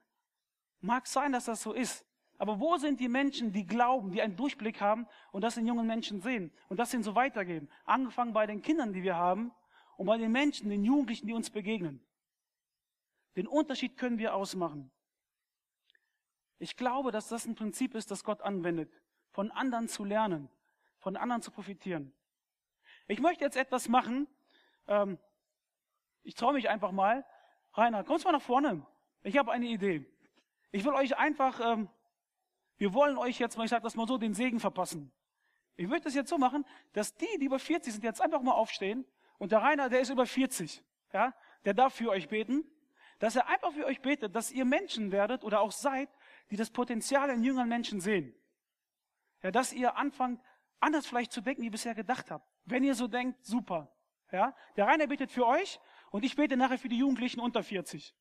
mag 0.82 1.08
sein, 1.08 1.32
dass 1.32 1.46
das 1.46 1.62
so 1.62 1.72
ist. 1.72 2.06
Aber 2.38 2.60
wo 2.60 2.76
sind 2.76 3.00
die 3.00 3.08
Menschen, 3.08 3.54
die 3.54 3.66
glauben, 3.66 4.12
die 4.12 4.22
einen 4.22 4.36
Durchblick 4.36 4.82
haben 4.82 5.08
und 5.32 5.42
das 5.42 5.56
in 5.56 5.68
jungen 5.68 5.88
Menschen 5.88 6.20
sehen 6.20 6.52
und 6.68 6.82
das 6.82 6.94
ihnen 6.94 7.04
so 7.04 7.16
weitergeben? 7.16 7.70
Angefangen 7.86 8.34
bei 8.34 8.46
den 8.46 8.62
Kindern, 8.62 8.92
die 8.92 9.04
wir 9.04 9.16
haben 9.16 9.54
und 9.96 10.06
bei 10.06 10.18
den 10.18 10.34
Menschen, 10.34 10.70
den 10.70 10.84
Jugendlichen, 10.84 11.28
die 11.28 11.34
uns 11.34 11.50
begegnen. 11.50 12.06
Den 13.36 13.48
Unterschied 13.48 13.98
können 13.98 14.18
wir 14.18 14.36
ausmachen. 14.36 14.92
Ich 16.60 16.76
glaube, 16.76 17.12
dass 17.12 17.28
das 17.28 17.46
ein 17.46 17.56
Prinzip 17.56 17.96
ist, 17.96 18.12
das 18.12 18.24
Gott 18.24 18.42
anwendet, 18.42 18.92
von 19.32 19.50
anderen 19.52 19.88
zu 19.88 20.04
lernen, 20.04 20.50
von 21.00 21.16
anderen 21.16 21.42
zu 21.42 21.52
profitieren. 21.52 22.14
Ich 23.08 23.20
möchte 23.20 23.44
jetzt 23.44 23.58
etwas 23.58 23.90
machen. 23.90 24.28
Ähm, 24.88 25.18
ich 26.24 26.36
traue 26.36 26.54
mich 26.54 26.70
einfach 26.70 26.92
mal. 26.92 27.26
Rainer, 27.74 28.04
kommst 28.04 28.26
mal 28.26 28.32
nach 28.32 28.42
vorne. 28.42 28.86
Ich 29.24 29.38
habe 29.38 29.52
eine 29.52 29.66
Idee. 29.66 30.06
Ich 30.72 30.84
will 30.86 30.94
euch 30.94 31.18
einfach, 31.18 31.60
ähm, 31.60 31.90
wir 32.78 32.94
wollen 32.94 33.18
euch 33.18 33.40
jetzt 33.40 33.58
mal, 33.58 33.64
ich 33.64 33.70
sage 33.70 33.84
das 33.84 33.96
mal 33.96 34.08
so, 34.08 34.18
den 34.18 34.34
Segen 34.34 34.60
verpassen. 34.60 35.12
Ich 35.76 35.88
möchte 35.88 36.10
es 36.10 36.16
jetzt 36.16 36.30
so 36.30 36.38
machen, 36.38 36.66
dass 36.94 37.16
die, 37.16 37.38
die 37.40 37.46
über 37.46 37.60
40 37.60 37.94
sind, 37.94 38.04
jetzt 38.04 38.22
einfach 38.22 38.42
mal 38.42 38.54
aufstehen 38.54 39.06
und 39.38 39.52
der 39.52 39.62
Rainer, 39.62 39.90
der 39.90 40.02
ist 40.02 40.10
über 40.10 40.26
40, 40.26 40.84
ja, 41.14 41.34
der 41.66 41.74
darf 41.74 41.96
für 41.96 42.10
euch 42.10 42.28
beten, 42.28 42.64
dass 43.22 43.36
er 43.36 43.48
einfach 43.48 43.72
für 43.72 43.86
euch 43.86 44.02
betet, 44.02 44.36
dass 44.36 44.52
ihr 44.52 44.66
Menschen 44.66 45.12
werdet 45.12 45.44
oder 45.44 45.62
auch 45.62 45.72
seid, 45.72 46.10
die 46.50 46.56
das 46.56 46.72
Potenzial 46.72 47.30
in 47.30 47.44
jüngeren 47.44 47.70
Menschen 47.70 48.02
sehen. 48.02 48.36
Ja, 49.44 49.52
dass 49.52 49.72
ihr 49.74 49.96
anfangt, 49.96 50.42
anders 50.80 51.06
vielleicht 51.06 51.32
zu 51.32 51.40
denken, 51.40 51.62
wie 51.62 51.68
ihr 51.68 51.72
bisher 51.72 51.94
gedacht 51.94 52.32
habt. 52.32 52.50
Wenn 52.66 52.84
ihr 52.84 52.96
so 52.96 53.08
denkt, 53.08 53.46
super. 53.46 53.96
Ja, 54.32 54.56
der 54.76 54.88
Rainer 54.88 55.06
betet 55.06 55.32
für 55.32 55.46
euch 55.46 55.80
und 56.10 56.26
ich 56.26 56.36
bete 56.36 56.58
nachher 56.58 56.80
für 56.80 56.90
die 56.90 56.98
Jugendlichen 56.98 57.40
unter 57.40 57.62
40. 57.62 58.16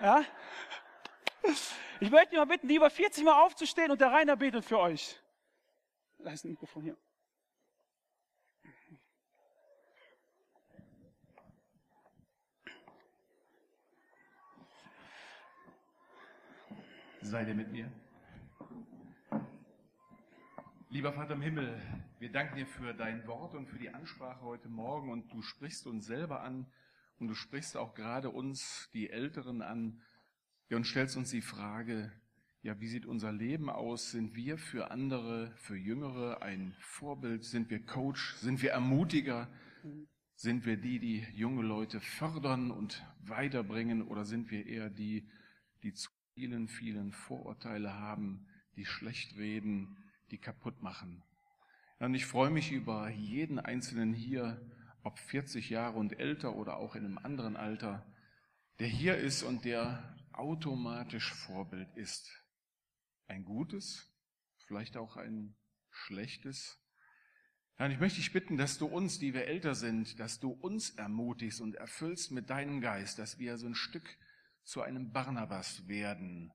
Ja? 0.00 0.24
Ich 1.98 2.10
möchte 2.10 2.36
mal 2.36 2.46
bitten, 2.46 2.68
die 2.68 2.76
über 2.76 2.88
40 2.88 3.24
mal 3.24 3.42
aufzustehen 3.42 3.90
und 3.90 4.00
der 4.00 4.12
Rainer 4.12 4.36
betet 4.36 4.64
für 4.64 4.78
euch. 4.78 5.20
Da 6.18 6.30
ist 6.30 6.44
ein 6.44 6.50
Mikrofon 6.50 6.84
hier. 6.84 6.96
Seid 17.24 17.46
ihr 17.46 17.54
mit 17.54 17.70
mir? 17.70 17.90
Lieber 20.90 21.12
Vater 21.12 21.34
im 21.34 21.40
Himmel, 21.40 21.80
wir 22.18 22.32
danken 22.32 22.56
dir 22.56 22.66
für 22.66 22.92
dein 22.92 23.26
Wort 23.28 23.54
und 23.54 23.68
für 23.68 23.78
die 23.78 23.90
Ansprache 23.90 24.40
heute 24.42 24.68
Morgen 24.68 25.10
und 25.10 25.32
du 25.32 25.40
sprichst 25.40 25.86
uns 25.86 26.04
selber 26.04 26.42
an 26.42 26.66
und 27.20 27.28
du 27.28 27.34
sprichst 27.34 27.76
auch 27.76 27.94
gerade 27.94 28.28
uns, 28.28 28.90
die 28.92 29.08
Älteren, 29.08 29.62
an 29.62 30.02
und 30.70 30.84
stellst 30.84 31.16
uns 31.16 31.30
die 31.30 31.42
Frage, 31.42 32.12
ja, 32.62 32.80
wie 32.80 32.88
sieht 32.88 33.06
unser 33.06 33.32
Leben 33.32 33.70
aus? 33.70 34.10
Sind 34.10 34.34
wir 34.34 34.58
für 34.58 34.90
andere, 34.90 35.52
für 35.56 35.76
Jüngere 35.76 36.42
ein 36.42 36.74
Vorbild? 36.80 37.44
Sind 37.44 37.70
wir 37.70 37.86
Coach? 37.86 38.34
Sind 38.34 38.62
wir 38.62 38.72
Ermutiger? 38.72 39.48
Sind 40.34 40.66
wir 40.66 40.76
die, 40.76 40.98
die 40.98 41.26
junge 41.34 41.62
Leute 41.62 42.00
fördern 42.00 42.72
und 42.72 43.04
weiterbringen? 43.20 44.02
Oder 44.02 44.24
sind 44.24 44.50
wir 44.50 44.66
eher 44.66 44.90
die, 44.90 45.28
die 45.82 45.92
zu 45.92 46.10
vielen, 46.34 46.68
vielen 46.68 47.12
Vorurteile 47.12 47.94
haben, 47.94 48.46
die 48.76 48.86
schlecht 48.86 49.36
reden, 49.36 49.96
die 50.30 50.38
kaputt 50.38 50.82
machen. 50.82 51.22
Und 51.98 52.14
ich 52.14 52.26
freue 52.26 52.50
mich 52.50 52.72
über 52.72 53.10
jeden 53.10 53.58
Einzelnen 53.58 54.12
hier, 54.12 54.60
ob 55.04 55.18
40 55.18 55.70
Jahre 55.70 55.98
und 55.98 56.18
älter 56.18 56.56
oder 56.56 56.76
auch 56.76 56.96
in 56.96 57.04
einem 57.04 57.18
anderen 57.18 57.56
Alter, 57.56 58.06
der 58.78 58.88
hier 58.88 59.16
ist 59.16 59.42
und 59.42 59.64
der 59.64 60.16
automatisch 60.32 61.32
Vorbild 61.32 61.88
ist. 61.96 62.30
Ein 63.26 63.44
gutes, 63.44 64.10
vielleicht 64.66 64.96
auch 64.96 65.16
ein 65.16 65.54
schlechtes. 65.90 66.78
Herr, 67.76 67.90
ich 67.90 68.00
möchte 68.00 68.18
dich 68.18 68.32
bitten, 68.32 68.56
dass 68.56 68.78
du 68.78 68.86
uns, 68.86 69.18
die 69.18 69.34
wir 69.34 69.46
älter 69.46 69.74
sind, 69.74 70.18
dass 70.18 70.40
du 70.40 70.50
uns 70.50 70.90
ermutigst 70.90 71.60
und 71.60 71.74
erfüllst 71.74 72.30
mit 72.30 72.48
deinem 72.50 72.80
Geist, 72.80 73.18
dass 73.18 73.38
wir 73.38 73.58
so 73.58 73.66
ein 73.66 73.74
Stück 73.74 74.16
zu 74.64 74.82
einem 74.82 75.12
Barnabas 75.12 75.86
werden, 75.88 76.52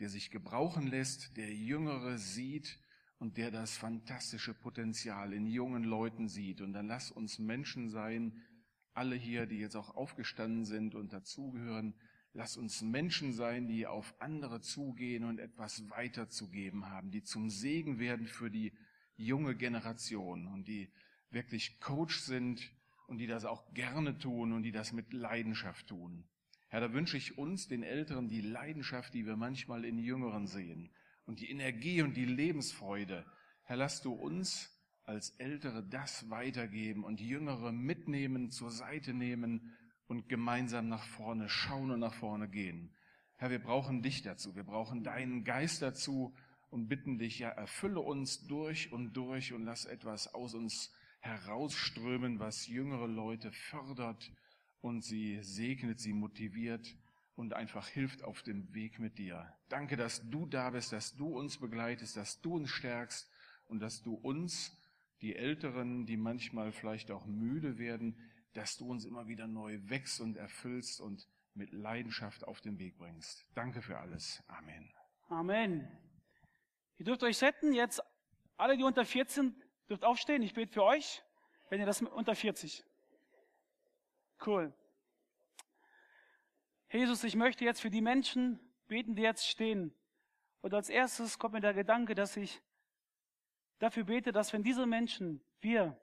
der 0.00 0.08
sich 0.08 0.30
gebrauchen 0.30 0.86
lässt, 0.86 1.36
der 1.36 1.52
Jüngere 1.54 2.18
sieht 2.18 2.78
und 3.18 3.36
der 3.36 3.50
das 3.50 3.76
fantastische 3.76 4.54
Potenzial 4.54 5.32
in 5.32 5.46
jungen 5.46 5.84
Leuten 5.84 6.28
sieht. 6.28 6.60
Und 6.60 6.72
dann 6.72 6.88
lass 6.88 7.10
uns 7.10 7.38
Menschen 7.38 7.88
sein, 7.88 8.42
alle 8.94 9.16
hier, 9.16 9.46
die 9.46 9.58
jetzt 9.58 9.76
auch 9.76 9.94
aufgestanden 9.94 10.64
sind 10.64 10.94
und 10.94 11.12
dazugehören, 11.12 11.94
lass 12.32 12.56
uns 12.56 12.82
Menschen 12.82 13.32
sein, 13.32 13.68
die 13.68 13.86
auf 13.86 14.14
andere 14.20 14.60
zugehen 14.60 15.24
und 15.24 15.38
etwas 15.38 15.88
weiterzugeben 15.90 16.86
haben, 16.86 17.10
die 17.10 17.22
zum 17.22 17.50
Segen 17.50 17.98
werden 17.98 18.26
für 18.26 18.50
die 18.50 18.72
junge 19.16 19.54
Generation 19.54 20.46
und 20.46 20.66
die 20.66 20.92
wirklich 21.30 21.80
Coach 21.80 22.18
sind 22.18 22.72
und 23.06 23.18
die 23.18 23.26
das 23.26 23.44
auch 23.44 23.72
gerne 23.72 24.18
tun 24.18 24.52
und 24.52 24.62
die 24.62 24.72
das 24.72 24.92
mit 24.92 25.12
Leidenschaft 25.12 25.86
tun. 25.86 26.28
Herr, 26.72 26.80
da 26.80 26.94
wünsche 26.94 27.18
ich 27.18 27.36
uns, 27.36 27.68
den 27.68 27.82
Älteren, 27.82 28.30
die 28.30 28.40
Leidenschaft, 28.40 29.12
die 29.12 29.26
wir 29.26 29.36
manchmal 29.36 29.84
in 29.84 29.98
Jüngeren 29.98 30.46
sehen 30.46 30.88
und 31.26 31.40
die 31.40 31.50
Energie 31.50 32.00
und 32.00 32.16
die 32.16 32.24
Lebensfreude. 32.24 33.26
Herr, 33.64 33.76
lass 33.76 34.00
du 34.00 34.14
uns 34.14 34.74
als 35.04 35.32
Ältere 35.36 35.86
das 35.86 36.30
weitergeben 36.30 37.04
und 37.04 37.20
Jüngere 37.20 37.72
mitnehmen, 37.72 38.50
zur 38.50 38.70
Seite 38.70 39.12
nehmen 39.12 39.76
und 40.06 40.30
gemeinsam 40.30 40.88
nach 40.88 41.04
vorne 41.04 41.50
schauen 41.50 41.90
und 41.90 42.00
nach 42.00 42.14
vorne 42.14 42.48
gehen. 42.48 42.96
Herr, 43.36 43.50
wir 43.50 43.62
brauchen 43.62 44.00
dich 44.00 44.22
dazu, 44.22 44.56
wir 44.56 44.64
brauchen 44.64 45.04
deinen 45.04 45.44
Geist 45.44 45.82
dazu 45.82 46.34
und 46.70 46.88
bitten 46.88 47.18
dich, 47.18 47.38
ja, 47.38 47.50
erfülle 47.50 48.00
uns 48.00 48.46
durch 48.46 48.90
und 48.92 49.12
durch 49.12 49.52
und 49.52 49.66
lass 49.66 49.84
etwas 49.84 50.32
aus 50.32 50.54
uns 50.54 50.90
herausströmen, 51.20 52.38
was 52.38 52.66
jüngere 52.66 53.08
Leute 53.08 53.52
fördert 53.52 54.32
und 54.82 55.02
sie 55.02 55.38
segnet, 55.42 56.00
sie 56.00 56.12
motiviert 56.12 56.94
und 57.34 57.54
einfach 57.54 57.88
hilft 57.88 58.22
auf 58.22 58.42
dem 58.42 58.74
Weg 58.74 58.98
mit 58.98 59.16
dir. 59.16 59.50
Danke, 59.68 59.96
dass 59.96 60.28
du 60.28 60.44
da 60.44 60.70
bist, 60.70 60.92
dass 60.92 61.16
du 61.16 61.38
uns 61.38 61.58
begleitest, 61.58 62.16
dass 62.16 62.40
du 62.42 62.56
uns 62.56 62.68
stärkst 62.68 63.30
und 63.68 63.80
dass 63.80 64.02
du 64.02 64.14
uns, 64.14 64.78
die 65.22 65.36
Älteren, 65.36 66.04
die 66.04 66.16
manchmal 66.16 66.72
vielleicht 66.72 67.10
auch 67.12 67.26
müde 67.26 67.78
werden, 67.78 68.18
dass 68.54 68.76
du 68.76 68.90
uns 68.90 69.04
immer 69.04 69.28
wieder 69.28 69.46
neu 69.46 69.78
wächst 69.84 70.20
und 70.20 70.36
erfüllst 70.36 71.00
und 71.00 71.26
mit 71.54 71.72
Leidenschaft 71.72 72.44
auf 72.44 72.60
den 72.60 72.78
Weg 72.78 72.98
bringst. 72.98 73.46
Danke 73.54 73.82
für 73.82 73.98
alles. 73.98 74.42
Amen. 74.48 74.92
Amen. 75.28 75.88
Ihr 76.98 77.04
dürft 77.04 77.22
euch 77.22 77.38
setzen. 77.38 77.72
Jetzt 77.72 78.02
alle, 78.56 78.76
die 78.76 78.82
unter 78.82 79.04
14, 79.04 79.54
dürft 79.88 80.04
aufstehen. 80.04 80.42
Ich 80.42 80.54
bete 80.54 80.72
für 80.72 80.82
euch, 80.82 81.22
wenn 81.70 81.80
ihr 81.80 81.86
das 81.86 82.02
unter 82.02 82.34
40. 82.34 82.84
Cool. 84.44 84.72
Jesus, 86.90 87.22
ich 87.24 87.36
möchte 87.36 87.64
jetzt 87.64 87.80
für 87.80 87.90
die 87.90 88.00
Menschen 88.00 88.58
beten, 88.88 89.14
die 89.14 89.22
jetzt 89.22 89.46
stehen. 89.46 89.94
Und 90.60 90.74
als 90.74 90.88
erstes 90.88 91.38
kommt 91.38 91.54
mir 91.54 91.60
der 91.60 91.74
Gedanke, 91.74 92.14
dass 92.14 92.36
ich 92.36 92.60
dafür 93.78 94.04
bete, 94.04 94.32
dass 94.32 94.52
wenn 94.52 94.62
diese 94.62 94.86
Menschen, 94.86 95.42
wir, 95.60 95.98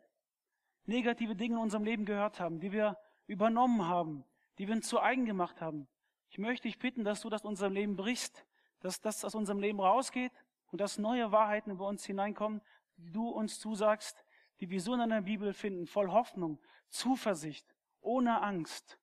negative 0.86 1.36
Dinge 1.36 1.56
in 1.56 1.62
unserem 1.62 1.84
Leben 1.84 2.06
gehört 2.06 2.40
haben, 2.40 2.60
die 2.60 2.72
wir 2.72 2.98
übernommen 3.28 3.88
haben, 3.88 4.24
die 4.58 4.68
wir 4.68 4.76
uns 4.76 4.88
zu 4.88 5.00
eigen 5.00 5.26
gemacht 5.26 5.62
haben, 5.62 5.88
ich 6.30 6.38
möchte 6.38 6.68
dich 6.68 6.80
bitten, 6.80 7.04
dass 7.04 7.22
du 7.22 7.30
das 7.30 7.42
in 7.42 7.50
unserem 7.50 7.74
Leben 7.74 7.96
brichst, 7.96 8.46
dass 8.80 9.02
das 9.02 9.24
aus 9.26 9.36
unserem 9.36 9.60
Leben 9.60 9.80
rausgeht 9.80 10.32
und 10.72 10.80
dass 10.80 10.98
neue 10.98 11.32
Wahrheiten 11.32 11.72
über 11.72 11.88
uns 11.88 12.06
hineinkommen, 12.06 12.62
die 12.98 13.12
du 13.12 13.30
uns 13.30 13.60
zusagst, 13.60 14.24
die 14.60 14.70
wir 14.70 14.82
so 14.82 14.94
in 14.94 15.10
der 15.10 15.22
Bibel 15.22 15.54
finden, 15.54 15.88
voll 15.88 16.10
Hoffnung, 16.10 16.60
Zuversicht, 16.90 17.76
ohne 18.02 18.42
Angst. 18.42 19.00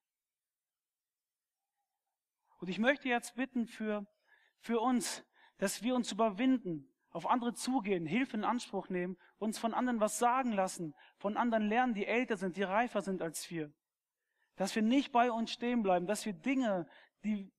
Und 2.59 2.69
ich 2.69 2.79
möchte 2.79 3.07
jetzt 3.07 3.35
bitten 3.35 3.67
für, 3.67 4.05
für 4.59 4.79
uns, 4.79 5.23
dass 5.57 5.83
wir 5.83 5.95
uns 5.95 6.11
überwinden, 6.11 6.91
auf 7.09 7.27
andere 7.27 7.53
zugehen, 7.53 8.05
Hilfe 8.05 8.37
in 8.37 8.43
Anspruch 8.43 8.89
nehmen, 8.89 9.17
uns 9.37 9.57
von 9.57 9.73
anderen 9.73 9.99
was 9.99 10.19
sagen 10.19 10.51
lassen, 10.51 10.93
von 11.17 11.37
anderen 11.37 11.67
lernen, 11.67 11.93
die 11.93 12.05
älter 12.05 12.37
sind, 12.37 12.57
die 12.57 12.63
reifer 12.63 13.01
sind 13.01 13.21
als 13.21 13.49
wir. 13.49 13.73
Dass 14.55 14.75
wir 14.75 14.81
nicht 14.81 15.11
bei 15.11 15.31
uns 15.31 15.51
stehen 15.51 15.83
bleiben, 15.83 16.07
dass 16.07 16.25
wir 16.25 16.33
Dinge, 16.33 16.87
die 17.23 17.51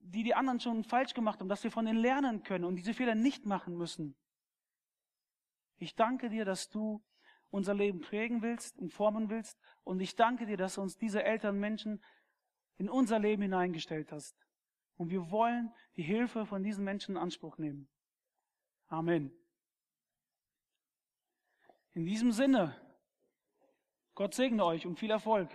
die, 0.00 0.22
die 0.22 0.34
anderen 0.34 0.60
schon 0.60 0.84
falsch 0.84 1.14
gemacht 1.14 1.40
haben, 1.40 1.48
dass 1.48 1.64
wir 1.64 1.70
von 1.70 1.86
ihnen 1.86 1.98
lernen 1.98 2.42
können 2.42 2.64
und 2.64 2.76
diese 2.76 2.94
Fehler 2.94 3.14
nicht 3.14 3.46
machen 3.46 3.76
müssen. 3.76 4.16
Ich 5.76 5.94
danke 5.94 6.28
dir, 6.28 6.44
dass 6.44 6.68
du 6.68 7.02
unser 7.50 7.74
Leben 7.74 8.00
prägen 8.00 8.42
willst 8.42 8.78
und 8.78 8.92
formen 8.92 9.28
willst. 9.28 9.58
Und 9.84 10.00
ich 10.00 10.16
danke 10.16 10.46
dir, 10.46 10.56
dass 10.56 10.74
du 10.74 10.82
uns 10.82 10.96
diese 10.96 11.22
älteren 11.22 11.58
Menschen 11.58 12.02
in 12.76 12.88
unser 12.88 13.18
Leben 13.18 13.42
hineingestellt 13.42 14.12
hast. 14.12 14.36
Und 14.96 15.10
wir 15.10 15.30
wollen 15.30 15.72
die 15.96 16.02
Hilfe 16.02 16.46
von 16.46 16.62
diesen 16.62 16.84
Menschen 16.84 17.16
in 17.16 17.22
Anspruch 17.22 17.58
nehmen. 17.58 17.88
Amen. 18.86 19.32
In 21.92 22.04
diesem 22.04 22.32
Sinne, 22.32 22.76
Gott 24.14 24.34
segne 24.34 24.64
euch 24.64 24.86
und 24.86 24.98
viel 24.98 25.10
Erfolg. 25.10 25.50